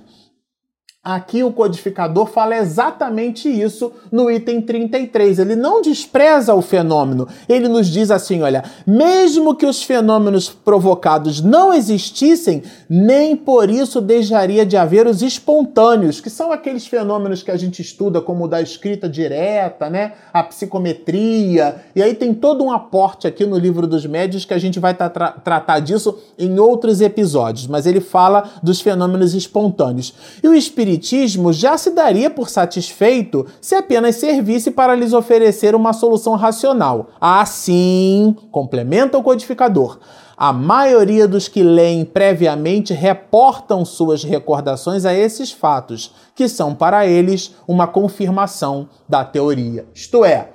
Aqui 1.01 1.45
o 1.45 1.53
codificador 1.53 2.25
fala 2.25 2.57
exatamente 2.57 3.47
isso 3.47 3.93
no 4.11 4.29
item 4.29 4.61
33. 4.61 5.39
Ele 5.39 5.55
não 5.55 5.81
despreza 5.81 6.53
o 6.53 6.61
fenômeno. 6.61 7.25
Ele 7.47 7.69
nos 7.69 7.87
diz 7.87 8.11
assim: 8.11 8.41
olha, 8.41 8.65
mesmo 8.85 9.55
que 9.55 9.65
os 9.65 9.81
fenômenos 9.81 10.49
provocados 10.49 11.39
não 11.39 11.73
existissem, 11.73 12.63
nem 12.89 13.33
por 13.33 13.69
isso 13.69 14.01
deixaria 14.01 14.65
de 14.65 14.75
haver 14.75 15.07
os 15.07 15.21
espontâneos, 15.21 16.19
que 16.19 16.29
são 16.29 16.51
aqueles 16.51 16.85
fenômenos 16.85 17.41
que 17.43 17.51
a 17.51 17.55
gente 17.55 17.81
estuda, 17.81 18.19
como 18.19 18.43
o 18.43 18.47
da 18.49 18.61
escrita 18.61 19.07
direta, 19.07 19.89
né? 19.89 20.15
A 20.33 20.43
psicometria. 20.43 21.77
E 21.95 22.03
aí 22.03 22.13
tem 22.13 22.33
todo 22.33 22.61
um 22.61 22.73
aporte 22.73 23.25
aqui 23.25 23.45
no 23.45 23.57
livro 23.57 23.87
dos 23.87 24.05
médios 24.05 24.43
que 24.43 24.53
a 24.53 24.59
gente 24.59 24.81
vai 24.81 24.93
tra 24.93 25.09
tratar 25.09 25.79
disso 25.79 26.19
em 26.37 26.59
outros 26.59 26.99
episódios. 26.99 27.67
Mas 27.67 27.85
ele 27.85 28.01
fala 28.01 28.49
dos 28.61 28.81
fenômenos 28.81 29.33
espontâneos. 29.33 30.13
E 30.43 30.47
o 30.49 30.53
espírito 30.53 30.88
Espiritismo 30.89 31.53
já 31.53 31.77
se 31.77 31.91
daria 31.91 32.31
por 32.31 32.49
satisfeito 32.49 33.45
se 33.61 33.75
apenas 33.75 34.15
servisse 34.15 34.71
para 34.71 34.95
lhes 34.95 35.13
oferecer 35.13 35.75
uma 35.75 35.93
solução 35.93 36.35
racional. 36.35 37.11
Assim, 37.21 38.35
complementa 38.51 39.15
o 39.15 39.21
codificador. 39.21 39.99
A 40.35 40.51
maioria 40.51 41.27
dos 41.27 41.47
que 41.47 41.61
leem 41.61 42.03
previamente 42.03 42.91
reportam 42.91 43.85
suas 43.85 44.23
recordações 44.23 45.05
a 45.05 45.13
esses 45.13 45.51
fatos, 45.51 46.15
que 46.33 46.47
são 46.47 46.73
para 46.73 47.05
eles 47.05 47.53
uma 47.67 47.85
confirmação 47.85 48.89
da 49.07 49.23
teoria. 49.23 49.85
Isto 49.93 50.25
é, 50.25 50.53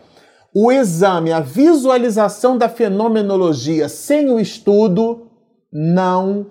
o 0.52 0.72
exame, 0.72 1.30
a 1.30 1.38
visualização 1.38 2.58
da 2.58 2.68
fenomenologia 2.68 3.88
sem 3.88 4.28
o 4.30 4.40
estudo 4.40 5.28
não, 5.72 6.46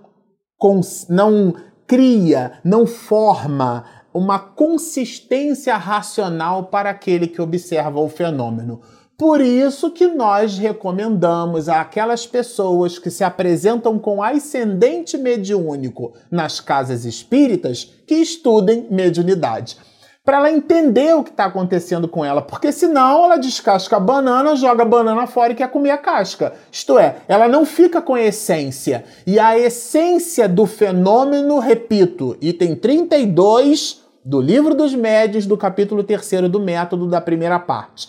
não 1.09 1.53
cria, 1.93 2.53
não 2.63 2.87
forma 2.87 3.85
uma 4.11 4.39
consistência 4.39 5.77
racional 5.77 6.63
para 6.63 6.89
aquele 6.89 7.27
que 7.27 7.39
observa 7.39 7.99
o 7.99 8.09
fenômeno. 8.09 8.81
Por 9.15 9.39
isso 9.39 9.91
que 9.91 10.07
nós 10.07 10.57
recomendamos 10.57 11.69
àquelas 11.69 12.25
pessoas 12.25 12.97
que 12.97 13.11
se 13.11 13.23
apresentam 13.23 13.99
com 13.99 14.23
ascendente 14.23 15.19
mediúnico 15.19 16.13
nas 16.31 16.59
casas 16.59 17.05
espíritas 17.05 17.93
que 18.07 18.15
estudem 18.15 18.87
mediunidade. 18.89 19.77
Para 20.25 20.37
ela 20.37 20.51
entender 20.51 21.13
o 21.13 21.23
que 21.23 21.31
está 21.31 21.45
acontecendo 21.45 22.07
com 22.07 22.23
ela, 22.23 22.41
porque 22.41 22.71
senão 22.71 23.25
ela 23.25 23.35
descasca 23.35 23.97
a 23.97 23.99
banana, 23.99 24.55
joga 24.55 24.83
a 24.83 24.85
banana 24.85 25.27
fora 25.27 25.51
e 25.51 25.55
quer 25.55 25.69
comer 25.69 25.91
a 25.91 25.97
casca. 25.97 26.53
Isto 26.71 26.97
é, 26.97 27.17
ela 27.27 27.47
não 27.47 27.65
fica 27.65 28.01
com 28.01 28.15
a 28.15 28.21
essência. 28.21 29.03
E 29.27 29.37
a 29.37 29.59
essência 29.59 30.47
do 30.47 30.65
fenômeno, 30.65 31.59
repito, 31.59 32.37
item 32.39 32.73
32 32.75 34.01
do 34.23 34.39
Livro 34.39 34.73
dos 34.73 34.95
Médios, 34.95 35.45
do 35.45 35.57
capítulo 35.57 36.03
3 36.03 36.49
do 36.49 36.59
método 36.59 37.07
da 37.07 37.19
primeira 37.19 37.59
parte 37.59 38.07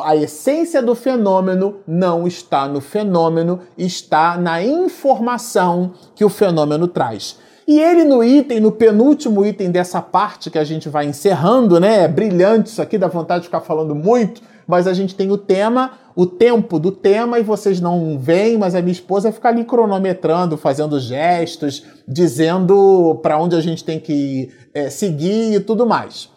a 0.00 0.16
essência 0.16 0.80
do 0.80 0.94
fenômeno 0.94 1.80
não 1.86 2.26
está 2.26 2.66
no 2.66 2.80
fenômeno, 2.80 3.60
está 3.76 4.38
na 4.38 4.62
informação 4.62 5.92
que 6.14 6.24
o 6.24 6.30
fenômeno 6.30 6.88
traz. 6.88 7.38
E 7.66 7.80
ele 7.80 8.04
no 8.04 8.24
item, 8.24 8.60
no 8.60 8.72
penúltimo 8.72 9.44
item 9.46 9.70
dessa 9.70 10.02
parte 10.02 10.50
que 10.50 10.58
a 10.58 10.64
gente 10.64 10.88
vai 10.88 11.06
encerrando, 11.06 11.78
né? 11.78 12.04
É 12.04 12.08
brilhante 12.08 12.70
isso 12.70 12.82
aqui, 12.82 12.98
dá 12.98 13.06
vontade 13.06 13.42
de 13.42 13.46
ficar 13.46 13.60
falando 13.60 13.94
muito, 13.94 14.42
mas 14.66 14.86
a 14.86 14.92
gente 14.92 15.14
tem 15.14 15.30
o 15.30 15.38
tema, 15.38 15.92
o 16.16 16.26
tempo 16.26 16.78
do 16.78 16.90
tema 16.90 17.38
e 17.38 17.42
vocês 17.42 17.80
não 17.80 18.18
veem, 18.18 18.58
mas 18.58 18.74
a 18.74 18.80
minha 18.80 18.92
esposa 18.92 19.30
fica 19.30 19.48
ali 19.48 19.64
cronometrando, 19.64 20.56
fazendo 20.56 20.98
gestos, 20.98 21.84
dizendo 22.06 23.20
para 23.22 23.38
onde 23.38 23.54
a 23.54 23.60
gente 23.60 23.84
tem 23.84 24.00
que 24.00 24.50
é, 24.74 24.90
seguir 24.90 25.54
e 25.54 25.60
tudo 25.60 25.86
mais. 25.86 26.28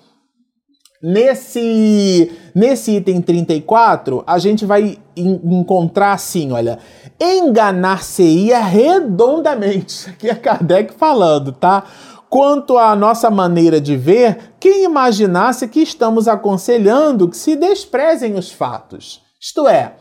Nesse, 1.01 2.31
nesse 2.53 2.95
item 2.95 3.21
34, 3.21 4.23
a 4.25 4.39
gente 4.39 4.65
vai 4.65 4.97
encontrar 5.15 6.13
assim, 6.13 6.51
olha, 6.51 6.79
enganar-se-ia 7.19 8.59
redondamente. 8.59 10.09
Aqui 10.15 10.29
é 10.29 10.35
Kardec 10.35 10.93
falando, 10.93 11.51
tá? 11.51 11.83
Quanto 12.29 12.77
à 12.77 12.95
nossa 12.95 13.29
maneira 13.29 13.79
de 13.79 13.95
ver, 13.95 14.55
quem 14.59 14.83
imaginasse 14.83 15.67
que 15.67 15.79
estamos 15.81 16.27
aconselhando 16.27 17.29
que 17.29 17.37
se 17.37 17.55
desprezem 17.55 18.33
os 18.33 18.51
fatos. 18.51 19.21
Isto 19.39 19.67
é, 19.67 19.93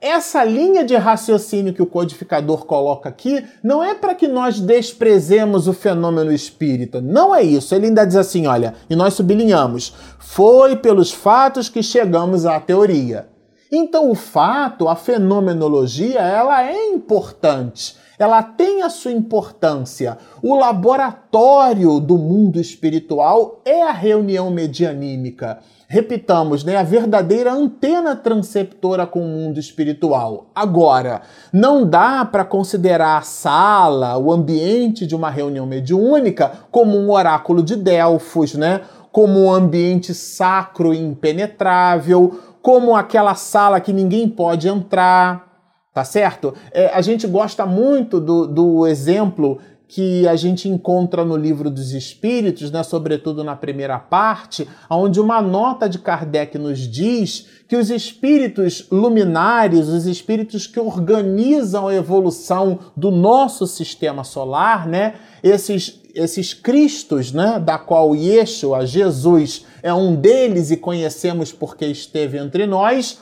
essa 0.00 0.42
linha 0.42 0.82
de 0.82 0.96
raciocínio 0.96 1.74
que 1.74 1.82
o 1.82 1.86
codificador 1.86 2.64
coloca 2.64 3.08
aqui 3.08 3.44
não 3.62 3.84
é 3.84 3.94
para 3.94 4.14
que 4.14 4.26
nós 4.26 4.58
desprezemos 4.58 5.68
o 5.68 5.74
fenômeno 5.74 6.32
espírita. 6.32 7.00
Não 7.00 7.34
é 7.34 7.42
isso. 7.42 7.74
Ele 7.74 7.86
ainda 7.86 8.06
diz 8.06 8.16
assim: 8.16 8.46
olha, 8.46 8.74
e 8.88 8.96
nós 8.96 9.14
sublinhamos, 9.14 9.94
foi 10.18 10.76
pelos 10.76 11.12
fatos 11.12 11.68
que 11.68 11.82
chegamos 11.82 12.46
à 12.46 12.58
teoria. 12.58 13.28
Então, 13.70 14.10
o 14.10 14.14
fato, 14.14 14.88
a 14.88 14.96
fenomenologia, 14.96 16.20
ela 16.20 16.64
é 16.64 16.88
importante 16.88 18.00
ela 18.20 18.42
tem 18.42 18.82
a 18.82 18.90
sua 18.90 19.12
importância. 19.12 20.18
O 20.42 20.54
laboratório 20.54 21.98
do 21.98 22.18
mundo 22.18 22.60
espiritual 22.60 23.62
é 23.64 23.82
a 23.82 23.92
reunião 23.92 24.50
medianímica 24.50 25.60
repitamos, 25.90 26.62
né, 26.62 26.76
a 26.76 26.84
verdadeira 26.84 27.52
antena 27.52 28.14
transceptora 28.14 29.08
com 29.08 29.18
o 29.18 29.26
mundo 29.26 29.58
espiritual. 29.58 30.46
Agora, 30.54 31.22
não 31.52 31.84
dá 31.84 32.24
para 32.24 32.44
considerar 32.44 33.18
a 33.18 33.22
sala, 33.22 34.16
o 34.16 34.30
ambiente 34.30 35.04
de 35.04 35.16
uma 35.16 35.28
reunião 35.30 35.66
mediúnica 35.66 36.52
como 36.70 36.96
um 36.96 37.10
oráculo 37.10 37.60
de 37.60 37.74
Delfos, 37.74 38.54
né? 38.54 38.82
Como 39.10 39.40
um 39.40 39.52
ambiente 39.52 40.14
sacro 40.14 40.94
e 40.94 40.98
impenetrável, 40.98 42.40
como 42.62 42.94
aquela 42.94 43.34
sala 43.34 43.80
que 43.80 43.92
ninguém 43.92 44.28
pode 44.28 44.68
entrar, 44.68 45.44
tá 45.92 46.04
certo? 46.04 46.54
É, 46.70 46.94
a 46.94 47.00
gente 47.00 47.26
gosta 47.26 47.66
muito 47.66 48.20
do, 48.20 48.46
do 48.46 48.86
exemplo 48.86 49.58
que 49.92 50.26
a 50.28 50.36
gente 50.36 50.68
encontra 50.68 51.24
no 51.24 51.36
livro 51.36 51.68
dos 51.68 51.90
Espíritos, 51.90 52.70
né, 52.70 52.80
sobretudo 52.84 53.42
na 53.42 53.56
primeira 53.56 53.98
parte, 53.98 54.68
onde 54.88 55.20
uma 55.20 55.42
nota 55.42 55.88
de 55.88 55.98
Kardec 55.98 56.56
nos 56.56 56.78
diz 56.78 57.48
que 57.66 57.74
os 57.74 57.90
espíritos 57.90 58.86
luminares, 58.88 59.88
os 59.88 60.06
espíritos 60.06 60.68
que 60.68 60.78
organizam 60.78 61.88
a 61.88 61.94
evolução 61.94 62.78
do 62.96 63.10
nosso 63.10 63.66
sistema 63.66 64.22
solar, 64.22 64.86
né, 64.86 65.14
esses 65.42 65.98
esses 66.12 66.52
Cristos, 66.52 67.32
né, 67.32 67.60
da 67.60 67.78
qual 67.78 68.16
Yeshua, 68.16 68.84
Jesus, 68.84 69.64
é 69.80 69.94
um 69.94 70.14
deles 70.16 70.70
e 70.72 70.76
conhecemos 70.76 71.52
porque 71.52 71.86
esteve 71.86 72.36
entre 72.36 72.66
nós, 72.66 73.20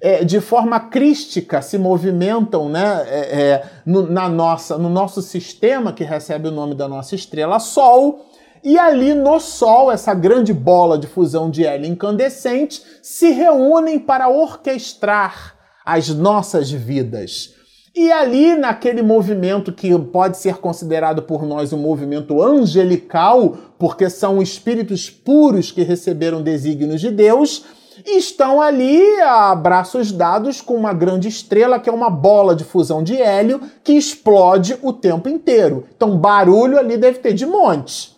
é, 0.00 0.24
de 0.24 0.40
forma 0.40 0.80
crística 0.80 1.60
se 1.60 1.76
movimentam 1.76 2.68
né, 2.68 3.04
é, 3.06 3.18
é, 3.18 3.64
no, 3.84 4.10
na 4.10 4.28
nossa, 4.28 4.78
no 4.78 4.88
nosso 4.88 5.20
sistema, 5.20 5.92
que 5.92 6.04
recebe 6.04 6.48
o 6.48 6.52
nome 6.52 6.74
da 6.74 6.88
nossa 6.88 7.14
estrela 7.14 7.58
Sol. 7.58 8.26
E 8.64 8.78
ali 8.78 9.14
no 9.14 9.38
Sol, 9.40 9.90
essa 9.90 10.14
grande 10.14 10.52
bola 10.52 10.98
de 10.98 11.06
fusão 11.06 11.50
de 11.50 11.64
hélio 11.64 11.86
incandescente, 11.86 12.82
se 13.02 13.30
reúnem 13.30 13.98
para 13.98 14.28
orquestrar 14.28 15.54
as 15.84 16.08
nossas 16.08 16.70
vidas. 16.70 17.54
E 17.94 18.12
ali, 18.12 18.54
naquele 18.54 19.02
movimento 19.02 19.72
que 19.72 19.98
pode 19.98 20.38
ser 20.38 20.58
considerado 20.58 21.22
por 21.22 21.44
nós 21.44 21.72
um 21.72 21.78
movimento 21.78 22.40
angelical, 22.40 23.56
porque 23.78 24.08
são 24.08 24.40
espíritos 24.40 25.10
puros 25.10 25.72
que 25.72 25.82
receberam 25.82 26.40
desígnios 26.40 27.00
de 27.00 27.10
Deus, 27.10 27.64
estão 28.06 28.60
ali 28.60 29.02
a 29.20 29.54
braços 29.54 30.12
dados 30.12 30.60
com 30.60 30.74
uma 30.74 30.92
grande 30.92 31.28
estrela 31.28 31.78
que 31.78 31.88
é 31.88 31.92
uma 31.92 32.10
bola 32.10 32.54
de 32.54 32.64
fusão 32.64 33.02
de 33.02 33.20
hélio 33.20 33.60
que 33.82 33.92
explode 33.92 34.78
o 34.82 34.92
tempo 34.92 35.28
inteiro. 35.28 35.86
Então, 35.96 36.16
barulho 36.16 36.78
ali 36.78 36.96
deve 36.96 37.18
ter 37.18 37.32
de 37.32 37.46
monte. 37.46 38.09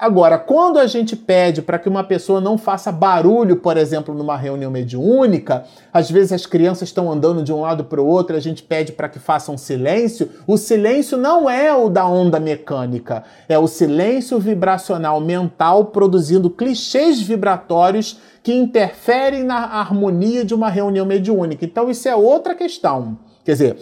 Agora, 0.00 0.38
quando 0.38 0.78
a 0.78 0.86
gente 0.86 1.14
pede 1.14 1.60
para 1.60 1.78
que 1.78 1.86
uma 1.86 2.02
pessoa 2.02 2.40
não 2.40 2.56
faça 2.56 2.90
barulho, 2.90 3.56
por 3.56 3.76
exemplo, 3.76 4.14
numa 4.14 4.34
reunião 4.34 4.70
mediúnica, 4.70 5.66
às 5.92 6.10
vezes 6.10 6.32
as 6.32 6.46
crianças 6.46 6.88
estão 6.88 7.12
andando 7.12 7.42
de 7.42 7.52
um 7.52 7.60
lado 7.60 7.84
para 7.84 8.00
o 8.00 8.06
outro, 8.06 8.34
a 8.34 8.40
gente 8.40 8.62
pede 8.62 8.92
para 8.92 9.10
que 9.10 9.18
façam 9.18 9.58
silêncio. 9.58 10.30
O 10.46 10.56
silêncio 10.56 11.18
não 11.18 11.50
é 11.50 11.74
o 11.74 11.90
da 11.90 12.06
onda 12.06 12.40
mecânica, 12.40 13.24
é 13.46 13.58
o 13.58 13.66
silêncio 13.66 14.38
vibracional 14.38 15.20
mental 15.20 15.84
produzindo 15.84 16.48
clichês 16.48 17.20
vibratórios 17.20 18.18
que 18.42 18.54
interferem 18.54 19.44
na 19.44 19.58
harmonia 19.58 20.46
de 20.46 20.54
uma 20.54 20.70
reunião 20.70 21.04
mediúnica. 21.04 21.62
Então, 21.62 21.90
isso 21.90 22.08
é 22.08 22.16
outra 22.16 22.54
questão. 22.54 23.18
Quer 23.44 23.52
dizer, 23.52 23.76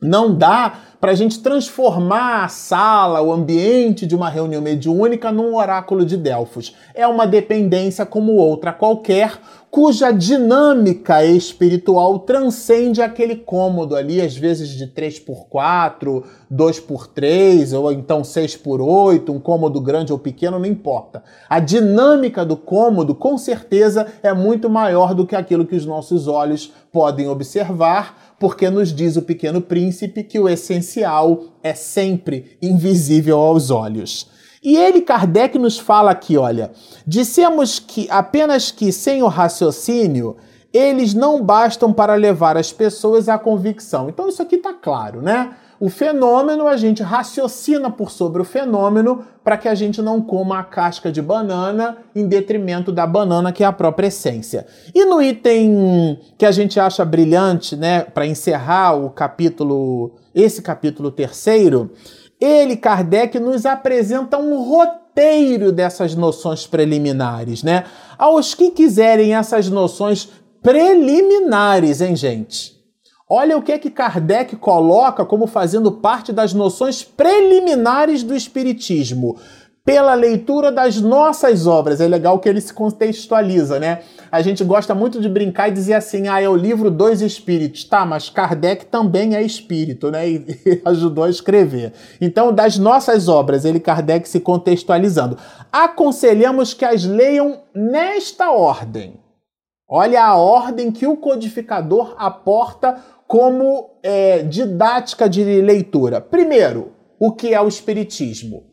não 0.00 0.32
dá 0.32 0.74
para 1.02 1.10
a 1.10 1.16
gente 1.16 1.40
transformar 1.40 2.44
a 2.44 2.48
sala, 2.48 3.20
o 3.20 3.32
ambiente 3.32 4.06
de 4.06 4.14
uma 4.14 4.30
reunião 4.30 4.62
mediúnica 4.62 5.32
num 5.32 5.56
oráculo 5.56 6.06
de 6.06 6.16
Delfos. 6.16 6.76
É 6.94 7.04
uma 7.08 7.26
dependência 7.26 8.06
como 8.06 8.34
outra 8.34 8.72
qualquer, 8.72 9.36
cuja 9.68 10.12
dinâmica 10.12 11.24
espiritual 11.24 12.20
transcende 12.20 13.02
aquele 13.02 13.34
cômodo 13.34 13.96
ali, 13.96 14.20
às 14.20 14.36
vezes 14.36 14.68
de 14.68 14.86
3 14.86 15.18
por 15.18 15.48
4, 15.48 16.22
2 16.48 16.78
por 16.78 17.08
3, 17.08 17.72
ou 17.72 17.90
então 17.90 18.22
6 18.22 18.58
por 18.58 18.80
8, 18.80 19.32
um 19.32 19.40
cômodo 19.40 19.80
grande 19.80 20.12
ou 20.12 20.20
pequeno, 20.20 20.56
não 20.56 20.66
importa. 20.66 21.24
A 21.48 21.58
dinâmica 21.58 22.44
do 22.44 22.56
cômodo, 22.56 23.12
com 23.12 23.36
certeza, 23.36 24.06
é 24.22 24.32
muito 24.32 24.70
maior 24.70 25.14
do 25.14 25.26
que 25.26 25.34
aquilo 25.34 25.66
que 25.66 25.74
os 25.74 25.84
nossos 25.84 26.28
olhos 26.28 26.72
podem 26.92 27.26
observar 27.26 28.32
porque 28.42 28.68
nos 28.68 28.92
diz 28.92 29.16
o 29.16 29.22
Pequeno 29.22 29.60
Príncipe 29.60 30.24
que 30.24 30.36
o 30.36 30.48
essencial 30.48 30.91
é 31.00 31.74
sempre 31.74 32.56
invisível 32.60 33.38
aos 33.38 33.70
olhos. 33.70 34.30
E 34.62 34.76
ele, 34.76 35.00
Kardec, 35.00 35.58
nos 35.58 35.78
fala 35.78 36.10
aqui, 36.10 36.36
olha, 36.36 36.70
dissemos 37.06 37.78
que 37.78 38.06
apenas 38.10 38.70
que 38.70 38.92
sem 38.92 39.22
o 39.22 39.28
raciocínio 39.28 40.36
eles 40.72 41.12
não 41.12 41.42
bastam 41.42 41.92
para 41.92 42.14
levar 42.14 42.56
as 42.56 42.72
pessoas 42.72 43.28
à 43.28 43.38
convicção. 43.38 44.08
Então 44.08 44.28
isso 44.28 44.40
aqui 44.40 44.56
está 44.56 44.72
claro, 44.72 45.20
né? 45.20 45.54
o 45.82 45.88
fenômeno, 45.88 46.68
a 46.68 46.76
gente 46.76 47.02
raciocina 47.02 47.90
por 47.90 48.08
sobre 48.08 48.40
o 48.40 48.44
fenômeno 48.44 49.24
para 49.42 49.56
que 49.56 49.66
a 49.66 49.74
gente 49.74 50.00
não 50.00 50.22
coma 50.22 50.60
a 50.60 50.62
casca 50.62 51.10
de 51.10 51.20
banana 51.20 51.98
em 52.14 52.24
detrimento 52.24 52.92
da 52.92 53.04
banana, 53.04 53.50
que 53.50 53.64
é 53.64 53.66
a 53.66 53.72
própria 53.72 54.06
essência. 54.06 54.64
E 54.94 55.04
no 55.04 55.20
item 55.20 56.20
que 56.38 56.46
a 56.46 56.52
gente 56.52 56.78
acha 56.78 57.04
brilhante, 57.04 57.74
né, 57.74 58.02
para 58.02 58.24
encerrar 58.24 58.94
o 58.94 59.10
capítulo, 59.10 60.12
esse 60.34 60.62
capítulo 60.62 61.10
terceiro, 61.10 61.90
ele, 62.40 62.76
Kardec, 62.76 63.38
nos 63.38 63.64
apresenta 63.64 64.36
um 64.38 64.62
roteiro 64.62 65.70
dessas 65.70 66.14
noções 66.14 66.66
preliminares, 66.66 67.62
né? 67.62 67.84
Aos 68.18 68.54
que 68.54 68.70
quiserem 68.70 69.34
essas 69.34 69.68
noções 69.68 70.28
preliminares, 70.62 72.00
hein, 72.00 72.16
gente? 72.16 72.82
Olha 73.28 73.56
o 73.56 73.62
que 73.62 73.72
é 73.72 73.78
que 73.78 73.90
Kardec 73.90 74.56
coloca 74.56 75.24
como 75.24 75.46
fazendo 75.46 75.90
parte 75.90 76.32
das 76.32 76.52
noções 76.52 77.02
preliminares 77.02 78.22
do 78.22 78.34
Espiritismo. 78.34 79.38
Pela 79.84 80.14
leitura 80.14 80.70
das 80.70 81.00
nossas 81.00 81.66
obras. 81.66 82.00
É 82.00 82.06
legal 82.06 82.38
que 82.38 82.48
ele 82.48 82.60
se 82.60 82.72
contextualiza, 82.72 83.78
né? 83.78 84.02
A 84.30 84.40
gente 84.40 84.62
gosta 84.62 84.94
muito 84.94 85.20
de 85.20 85.28
brincar 85.28 85.68
e 85.68 85.72
dizer 85.72 85.94
assim: 85.94 86.28
ah, 86.28 86.40
é 86.40 86.48
o 86.48 86.56
livro 86.56 86.90
Dois 86.90 87.20
Espíritos. 87.20 87.84
Tá, 87.84 88.06
mas 88.06 88.30
Kardec 88.30 88.86
também 88.86 89.34
é 89.34 89.42
espírito, 89.42 90.10
né? 90.10 90.28
E 90.28 90.82
ajudou 90.84 91.24
a 91.24 91.30
escrever. 91.30 91.92
Então, 92.20 92.52
das 92.52 92.78
nossas 92.78 93.28
obras, 93.28 93.64
ele, 93.64 93.80
Kardec, 93.80 94.28
se 94.28 94.40
contextualizando. 94.40 95.36
Aconselhamos 95.70 96.74
que 96.74 96.84
as 96.84 97.04
leiam 97.04 97.62
nesta 97.74 98.50
ordem. 98.50 99.20
Olha 99.88 100.24
a 100.24 100.36
ordem 100.36 100.90
que 100.90 101.06
o 101.06 101.18
codificador 101.18 102.14
aporta 102.16 102.96
como 103.26 103.90
é, 104.02 104.42
didática 104.42 105.28
de 105.28 105.42
leitura. 105.60 106.20
Primeiro, 106.20 106.92
o 107.20 107.32
que 107.32 107.52
é 107.52 107.60
o 107.60 107.68
Espiritismo? 107.68 108.71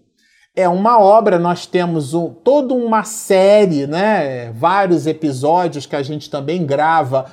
É 0.56 0.68
uma 0.68 1.00
obra, 1.00 1.40
nós 1.40 1.66
temos 1.66 2.14
um, 2.14 2.30
toda 2.34 2.74
uma 2.74 3.04
série, 3.04 3.88
né, 3.88 4.52
vários 4.52 5.08
episódios 5.08 5.86
que 5.86 5.96
a 5.96 6.04
gente 6.04 6.30
também 6.30 6.66
grava 6.66 7.26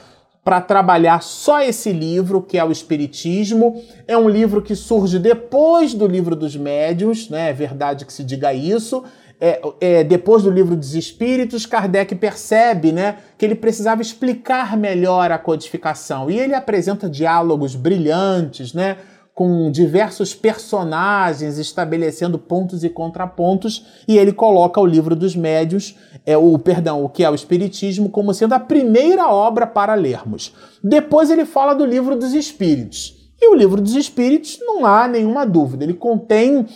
para 0.46 0.60
trabalhar 0.60 1.24
só 1.24 1.60
esse 1.60 1.90
livro, 1.90 2.40
que 2.40 2.56
é 2.56 2.64
o 2.64 2.70
Espiritismo. 2.70 3.82
É 4.06 4.16
um 4.16 4.28
livro 4.28 4.62
que 4.62 4.76
surge 4.76 5.18
depois 5.18 5.92
do 5.92 6.06
livro 6.06 6.36
dos 6.36 6.54
médiuns, 6.54 7.28
né? 7.28 7.50
É 7.50 7.52
verdade 7.52 8.04
que 8.04 8.12
se 8.12 8.22
diga 8.22 8.54
isso. 8.54 9.02
É, 9.40 9.60
é, 9.80 10.04
depois 10.04 10.44
do 10.44 10.50
livro 10.50 10.76
dos 10.76 10.94
Espíritos, 10.94 11.66
Kardec 11.66 12.14
percebe 12.14 12.92
né, 12.92 13.16
que 13.36 13.44
ele 13.44 13.56
precisava 13.56 14.00
explicar 14.00 14.76
melhor 14.76 15.32
a 15.32 15.38
codificação. 15.38 16.30
E 16.30 16.38
ele 16.38 16.54
apresenta 16.54 17.10
diálogos 17.10 17.74
brilhantes, 17.74 18.72
né? 18.72 18.98
Com 19.36 19.70
diversos 19.70 20.34
personagens 20.34 21.58
estabelecendo 21.58 22.38
pontos 22.38 22.82
e 22.82 22.88
contrapontos, 22.88 23.84
e 24.08 24.16
ele 24.16 24.32
coloca 24.32 24.80
o 24.80 24.86
livro 24.86 25.14
dos 25.14 25.36
médios, 25.36 25.94
é 26.24 26.38
o 26.38 26.58
perdão, 26.58 27.04
o 27.04 27.08
que 27.10 27.22
é 27.22 27.28
o 27.28 27.34
espiritismo, 27.34 28.08
como 28.08 28.32
sendo 28.32 28.54
a 28.54 28.58
primeira 28.58 29.28
obra 29.28 29.66
para 29.66 29.92
lermos. 29.94 30.54
Depois 30.82 31.30
ele 31.30 31.44
fala 31.44 31.74
do 31.74 31.84
livro 31.84 32.16
dos 32.16 32.32
espíritos. 32.32 33.14
E 33.38 33.50
o 33.50 33.54
livro 33.54 33.82
dos 33.82 33.94
espíritos 33.94 34.58
não 34.62 34.86
há 34.86 35.06
nenhuma 35.06 35.44
dúvida, 35.44 35.84
ele 35.84 35.92
contém 35.92 36.66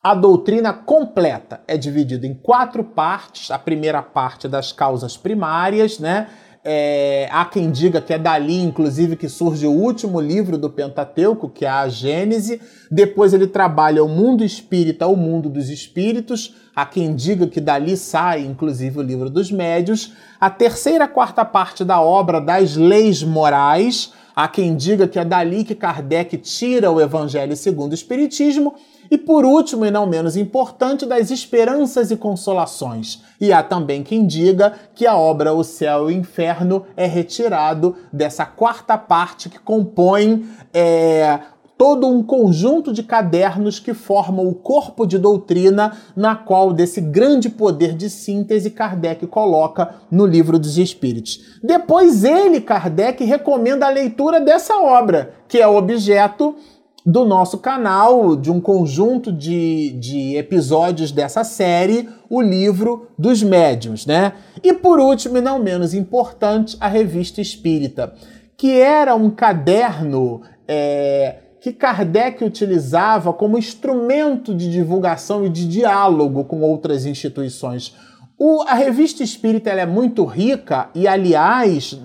a 0.00 0.14
doutrina 0.14 0.72
completa. 0.72 1.60
É 1.66 1.76
dividido 1.76 2.24
em 2.24 2.34
quatro 2.34 2.84
partes. 2.84 3.50
A 3.50 3.58
primeira 3.58 4.00
parte 4.00 4.46
das 4.46 4.70
causas 4.70 5.16
primárias, 5.16 5.98
né? 5.98 6.28
É, 6.66 7.28
há 7.30 7.44
quem 7.44 7.70
diga 7.70 8.00
que 8.00 8.14
é 8.14 8.18
dali, 8.18 8.62
inclusive, 8.62 9.16
que 9.16 9.28
surge 9.28 9.66
o 9.66 9.70
último 9.70 10.18
livro 10.18 10.56
do 10.56 10.70
Pentateuco, 10.70 11.46
que 11.46 11.66
é 11.66 11.68
a 11.68 11.86
Gênese. 11.88 12.58
Depois 12.90 13.34
ele 13.34 13.46
trabalha 13.46 14.02
o 14.02 14.08
mundo 14.08 14.42
espírita, 14.42 15.06
o 15.06 15.14
mundo 15.14 15.50
dos 15.50 15.68
espíritos. 15.68 16.54
Há 16.74 16.86
quem 16.86 17.14
diga 17.14 17.46
que 17.46 17.60
dali 17.60 17.98
sai, 17.98 18.40
inclusive, 18.46 18.98
o 18.98 19.02
livro 19.02 19.28
dos 19.28 19.52
médios. 19.52 20.14
A 20.40 20.48
terceira, 20.48 21.06
quarta 21.06 21.44
parte 21.44 21.84
da 21.84 22.00
obra 22.00 22.40
das 22.40 22.76
leis 22.76 23.22
morais. 23.22 24.14
Há 24.34 24.48
quem 24.48 24.74
diga 24.74 25.06
que 25.06 25.18
é 25.18 25.24
dali 25.24 25.64
que 25.64 25.74
Kardec 25.74 26.38
tira 26.38 26.90
o 26.90 26.98
Evangelho 26.98 27.54
segundo 27.54 27.92
o 27.92 27.94
Espiritismo. 27.94 28.74
E 29.14 29.18
por 29.18 29.44
último, 29.44 29.86
e 29.86 29.92
não 29.92 30.08
menos 30.08 30.36
importante, 30.36 31.06
das 31.06 31.30
esperanças 31.30 32.10
e 32.10 32.16
consolações. 32.16 33.22
E 33.40 33.52
há 33.52 33.62
também 33.62 34.02
quem 34.02 34.26
diga 34.26 34.72
que 34.92 35.06
a 35.06 35.16
obra 35.16 35.54
O 35.54 35.62
Céu 35.62 36.10
e 36.10 36.14
o 36.14 36.18
Inferno 36.18 36.84
é 36.96 37.06
retirado 37.06 37.94
dessa 38.12 38.44
quarta 38.44 38.98
parte 38.98 39.48
que 39.48 39.60
compõe 39.60 40.44
é, 40.72 41.38
todo 41.78 42.08
um 42.08 42.24
conjunto 42.24 42.92
de 42.92 43.04
cadernos 43.04 43.78
que 43.78 43.94
formam 43.94 44.48
o 44.48 44.54
corpo 44.54 45.06
de 45.06 45.16
doutrina 45.16 45.96
na 46.16 46.34
qual 46.34 46.72
desse 46.72 47.00
grande 47.00 47.48
poder 47.48 47.94
de 47.94 48.10
síntese 48.10 48.68
Kardec 48.68 49.28
coloca 49.28 49.94
no 50.10 50.26
livro 50.26 50.58
dos 50.58 50.76
Espíritos. 50.76 51.58
Depois 51.62 52.24
ele, 52.24 52.60
Kardec, 52.60 53.22
recomenda 53.22 53.86
a 53.86 53.90
leitura 53.90 54.40
dessa 54.40 54.76
obra, 54.76 55.34
que 55.46 55.58
é 55.58 55.68
objeto 55.68 56.56
do 57.04 57.24
nosso 57.24 57.58
canal, 57.58 58.34
de 58.34 58.50
um 58.50 58.60
conjunto 58.60 59.30
de, 59.30 59.90
de 59.92 60.36
episódios 60.36 61.12
dessa 61.12 61.44
série, 61.44 62.08
o 62.30 62.40
livro 62.40 63.08
dos 63.18 63.42
médiuns, 63.42 64.06
né? 64.06 64.32
E 64.62 64.72
por 64.72 64.98
último, 64.98 65.36
e 65.36 65.40
não 65.42 65.58
menos 65.58 65.92
importante, 65.92 66.76
a 66.80 66.88
Revista 66.88 67.42
Espírita, 67.42 68.14
que 68.56 68.80
era 68.80 69.14
um 69.14 69.28
caderno 69.28 70.40
é, 70.66 71.36
que 71.60 71.72
Kardec 71.72 72.42
utilizava 72.42 73.32
como 73.32 73.58
instrumento 73.58 74.54
de 74.54 74.70
divulgação 74.70 75.44
e 75.44 75.50
de 75.50 75.68
diálogo 75.68 76.44
com 76.44 76.60
outras 76.60 77.04
instituições. 77.04 77.94
O, 78.36 78.62
a 78.62 78.74
revista 78.74 79.22
espírita 79.22 79.70
é 79.70 79.86
muito 79.86 80.24
rica 80.24 80.90
e, 80.94 81.06
aliás, 81.06 81.98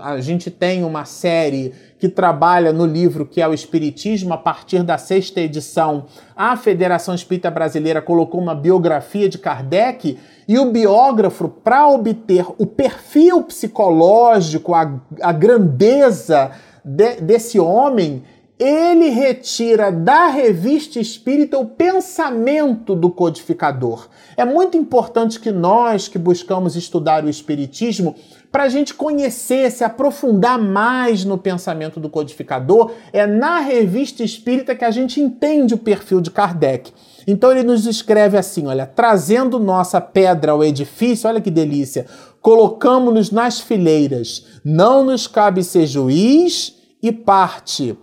a 0.00 0.20
gente 0.20 0.48
tem 0.50 0.84
uma 0.84 1.04
série 1.04 1.74
que 2.02 2.08
trabalha 2.08 2.72
no 2.72 2.84
livro 2.84 3.24
que 3.24 3.40
é 3.40 3.46
o 3.46 3.54
Espiritismo, 3.54 4.34
a 4.34 4.36
partir 4.36 4.82
da 4.82 4.98
sexta 4.98 5.40
edição, 5.40 6.06
a 6.34 6.56
Federação 6.56 7.14
Espírita 7.14 7.48
Brasileira 7.48 8.02
colocou 8.02 8.40
uma 8.40 8.56
biografia 8.56 9.28
de 9.28 9.38
Kardec 9.38 10.18
e 10.48 10.58
o 10.58 10.72
biógrafo, 10.72 11.48
para 11.48 11.86
obter 11.86 12.44
o 12.58 12.66
perfil 12.66 13.44
psicológico, 13.44 14.74
a, 14.74 15.00
a 15.20 15.30
grandeza 15.30 16.50
de, 16.84 17.20
desse 17.20 17.60
homem, 17.60 18.24
ele 18.58 19.08
retira 19.08 19.92
da 19.92 20.26
revista 20.26 20.98
espírita 20.98 21.56
o 21.56 21.66
pensamento 21.66 22.96
do 22.96 23.10
codificador. 23.10 24.08
É 24.36 24.44
muito 24.44 24.76
importante 24.76 25.38
que 25.38 25.52
nós 25.52 26.08
que 26.08 26.18
buscamos 26.18 26.74
estudar 26.74 27.24
o 27.24 27.28
espiritismo, 27.28 28.16
para 28.52 28.64
a 28.64 28.68
gente 28.68 28.92
conhecer, 28.92 29.70
se 29.70 29.82
aprofundar 29.82 30.58
mais 30.58 31.24
no 31.24 31.38
pensamento 31.38 31.98
do 31.98 32.10
codificador, 32.10 32.92
é 33.10 33.26
na 33.26 33.60
revista 33.60 34.22
espírita 34.22 34.74
que 34.74 34.84
a 34.84 34.90
gente 34.90 35.18
entende 35.22 35.72
o 35.72 35.78
perfil 35.78 36.20
de 36.20 36.30
Kardec. 36.30 36.92
Então 37.26 37.50
ele 37.50 37.62
nos 37.62 37.86
escreve 37.86 38.36
assim: 38.36 38.66
olha, 38.66 38.86
trazendo 38.86 39.58
nossa 39.58 40.02
pedra 40.02 40.52
ao 40.52 40.62
edifício, 40.62 41.30
olha 41.30 41.40
que 41.40 41.50
delícia, 41.50 42.06
colocamos-nos 42.42 43.30
nas 43.30 43.58
fileiras, 43.58 44.44
não 44.62 45.02
nos 45.02 45.26
cabe 45.26 45.64
ser 45.64 45.86
juiz 45.86 46.74
e 47.02 47.10
parte. 47.10 47.96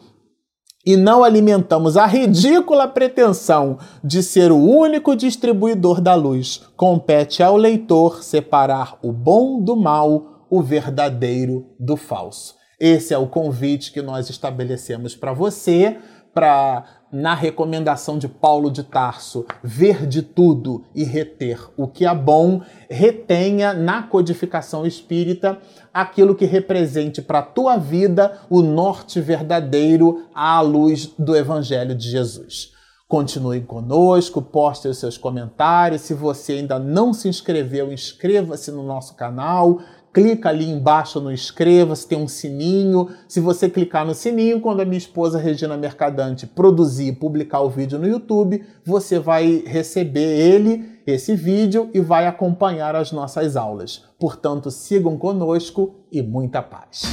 E 0.84 0.98
não 0.98 1.24
alimentamos 1.24 1.96
a 1.96 2.08
ridícula 2.08 2.88
pretensão 2.88 3.78
de 4.04 4.24
ser 4.24 4.52
o 4.52 4.58
único 4.58 5.16
distribuidor 5.16 6.02
da 6.02 6.16
luz, 6.16 6.64
compete 6.76 7.44
ao 7.44 7.56
leitor 7.56 8.24
separar 8.24 8.98
o 9.04 9.12
bom 9.12 9.62
do 9.62 9.76
mal, 9.76 10.39
o 10.50 10.62
verdadeiro 10.62 11.74
do 11.80 11.96
falso. 11.96 12.56
Esse 12.80 13.14
é 13.14 13.18
o 13.18 13.28
convite 13.28 13.92
que 13.92 14.02
nós 14.02 14.30
estabelecemos 14.30 15.16
para 15.16 15.34
você, 15.34 15.98
para 16.34 16.86
na 17.12 17.34
recomendação 17.34 18.20
de 18.20 18.28
Paulo 18.28 18.70
de 18.70 18.84
Tarso, 18.84 19.46
ver 19.64 20.06
de 20.06 20.22
tudo 20.22 20.84
e 20.94 21.04
reter 21.04 21.60
o 21.76 21.88
que 21.88 22.06
é 22.06 22.14
bom, 22.14 22.62
retenha 22.90 23.74
na 23.74 24.04
codificação 24.04 24.86
espírita 24.86 25.60
aquilo 25.94 26.36
que 26.36 26.46
represente 26.46 27.22
para 27.22 27.40
a 27.40 27.44
tua 27.44 27.78
vida 27.78 28.40
o 28.50 28.62
norte 28.62 29.20
verdadeiro 29.20 30.28
à 30.34 30.62
luz 30.62 31.08
do 31.18 31.36
Evangelho 31.36 31.96
de 31.96 32.10
Jesus. 32.10 32.72
Continue 33.08 33.62
conosco, 33.62 34.40
poste 34.40 34.88
os 34.88 35.00
seus 35.00 35.18
comentários. 35.18 36.02
Se 36.02 36.14
você 36.14 36.54
ainda 36.54 36.78
não 36.78 37.12
se 37.12 37.28
inscreveu, 37.28 37.92
inscreva-se 37.92 38.72
no 38.72 38.84
nosso 38.84 39.16
canal 39.16 39.80
clica 40.20 40.50
ali 40.50 40.70
embaixo 40.70 41.22
no 41.22 41.32
inscreva-se, 41.32 42.06
tem 42.06 42.18
um 42.18 42.28
sininho. 42.28 43.08
Se 43.26 43.40
você 43.40 43.70
clicar 43.70 44.06
no 44.06 44.14
sininho, 44.14 44.60
quando 44.60 44.82
a 44.82 44.86
minha 44.86 44.98
esposa 44.98 45.40
Regina 45.40 45.78
Mercadante 45.78 46.46
produzir 46.46 47.08
e 47.08 47.16
publicar 47.16 47.62
o 47.62 47.70
vídeo 47.70 47.98
no 47.98 48.06
YouTube, 48.06 48.62
você 48.84 49.18
vai 49.18 49.64
receber 49.66 50.20
ele, 50.20 51.00
esse 51.08 51.38
vídeo, 51.38 51.90
e 51.94 52.02
vai 52.02 52.28
acompanhar 52.28 52.98
as 52.98 53.14
nossas 53.14 53.56
aulas. 53.56 54.04
Portanto, 54.20 54.70
sigam 54.70 55.18
conosco 55.18 55.96
e 56.12 56.22
muita 56.22 56.62
paz. 56.62 57.04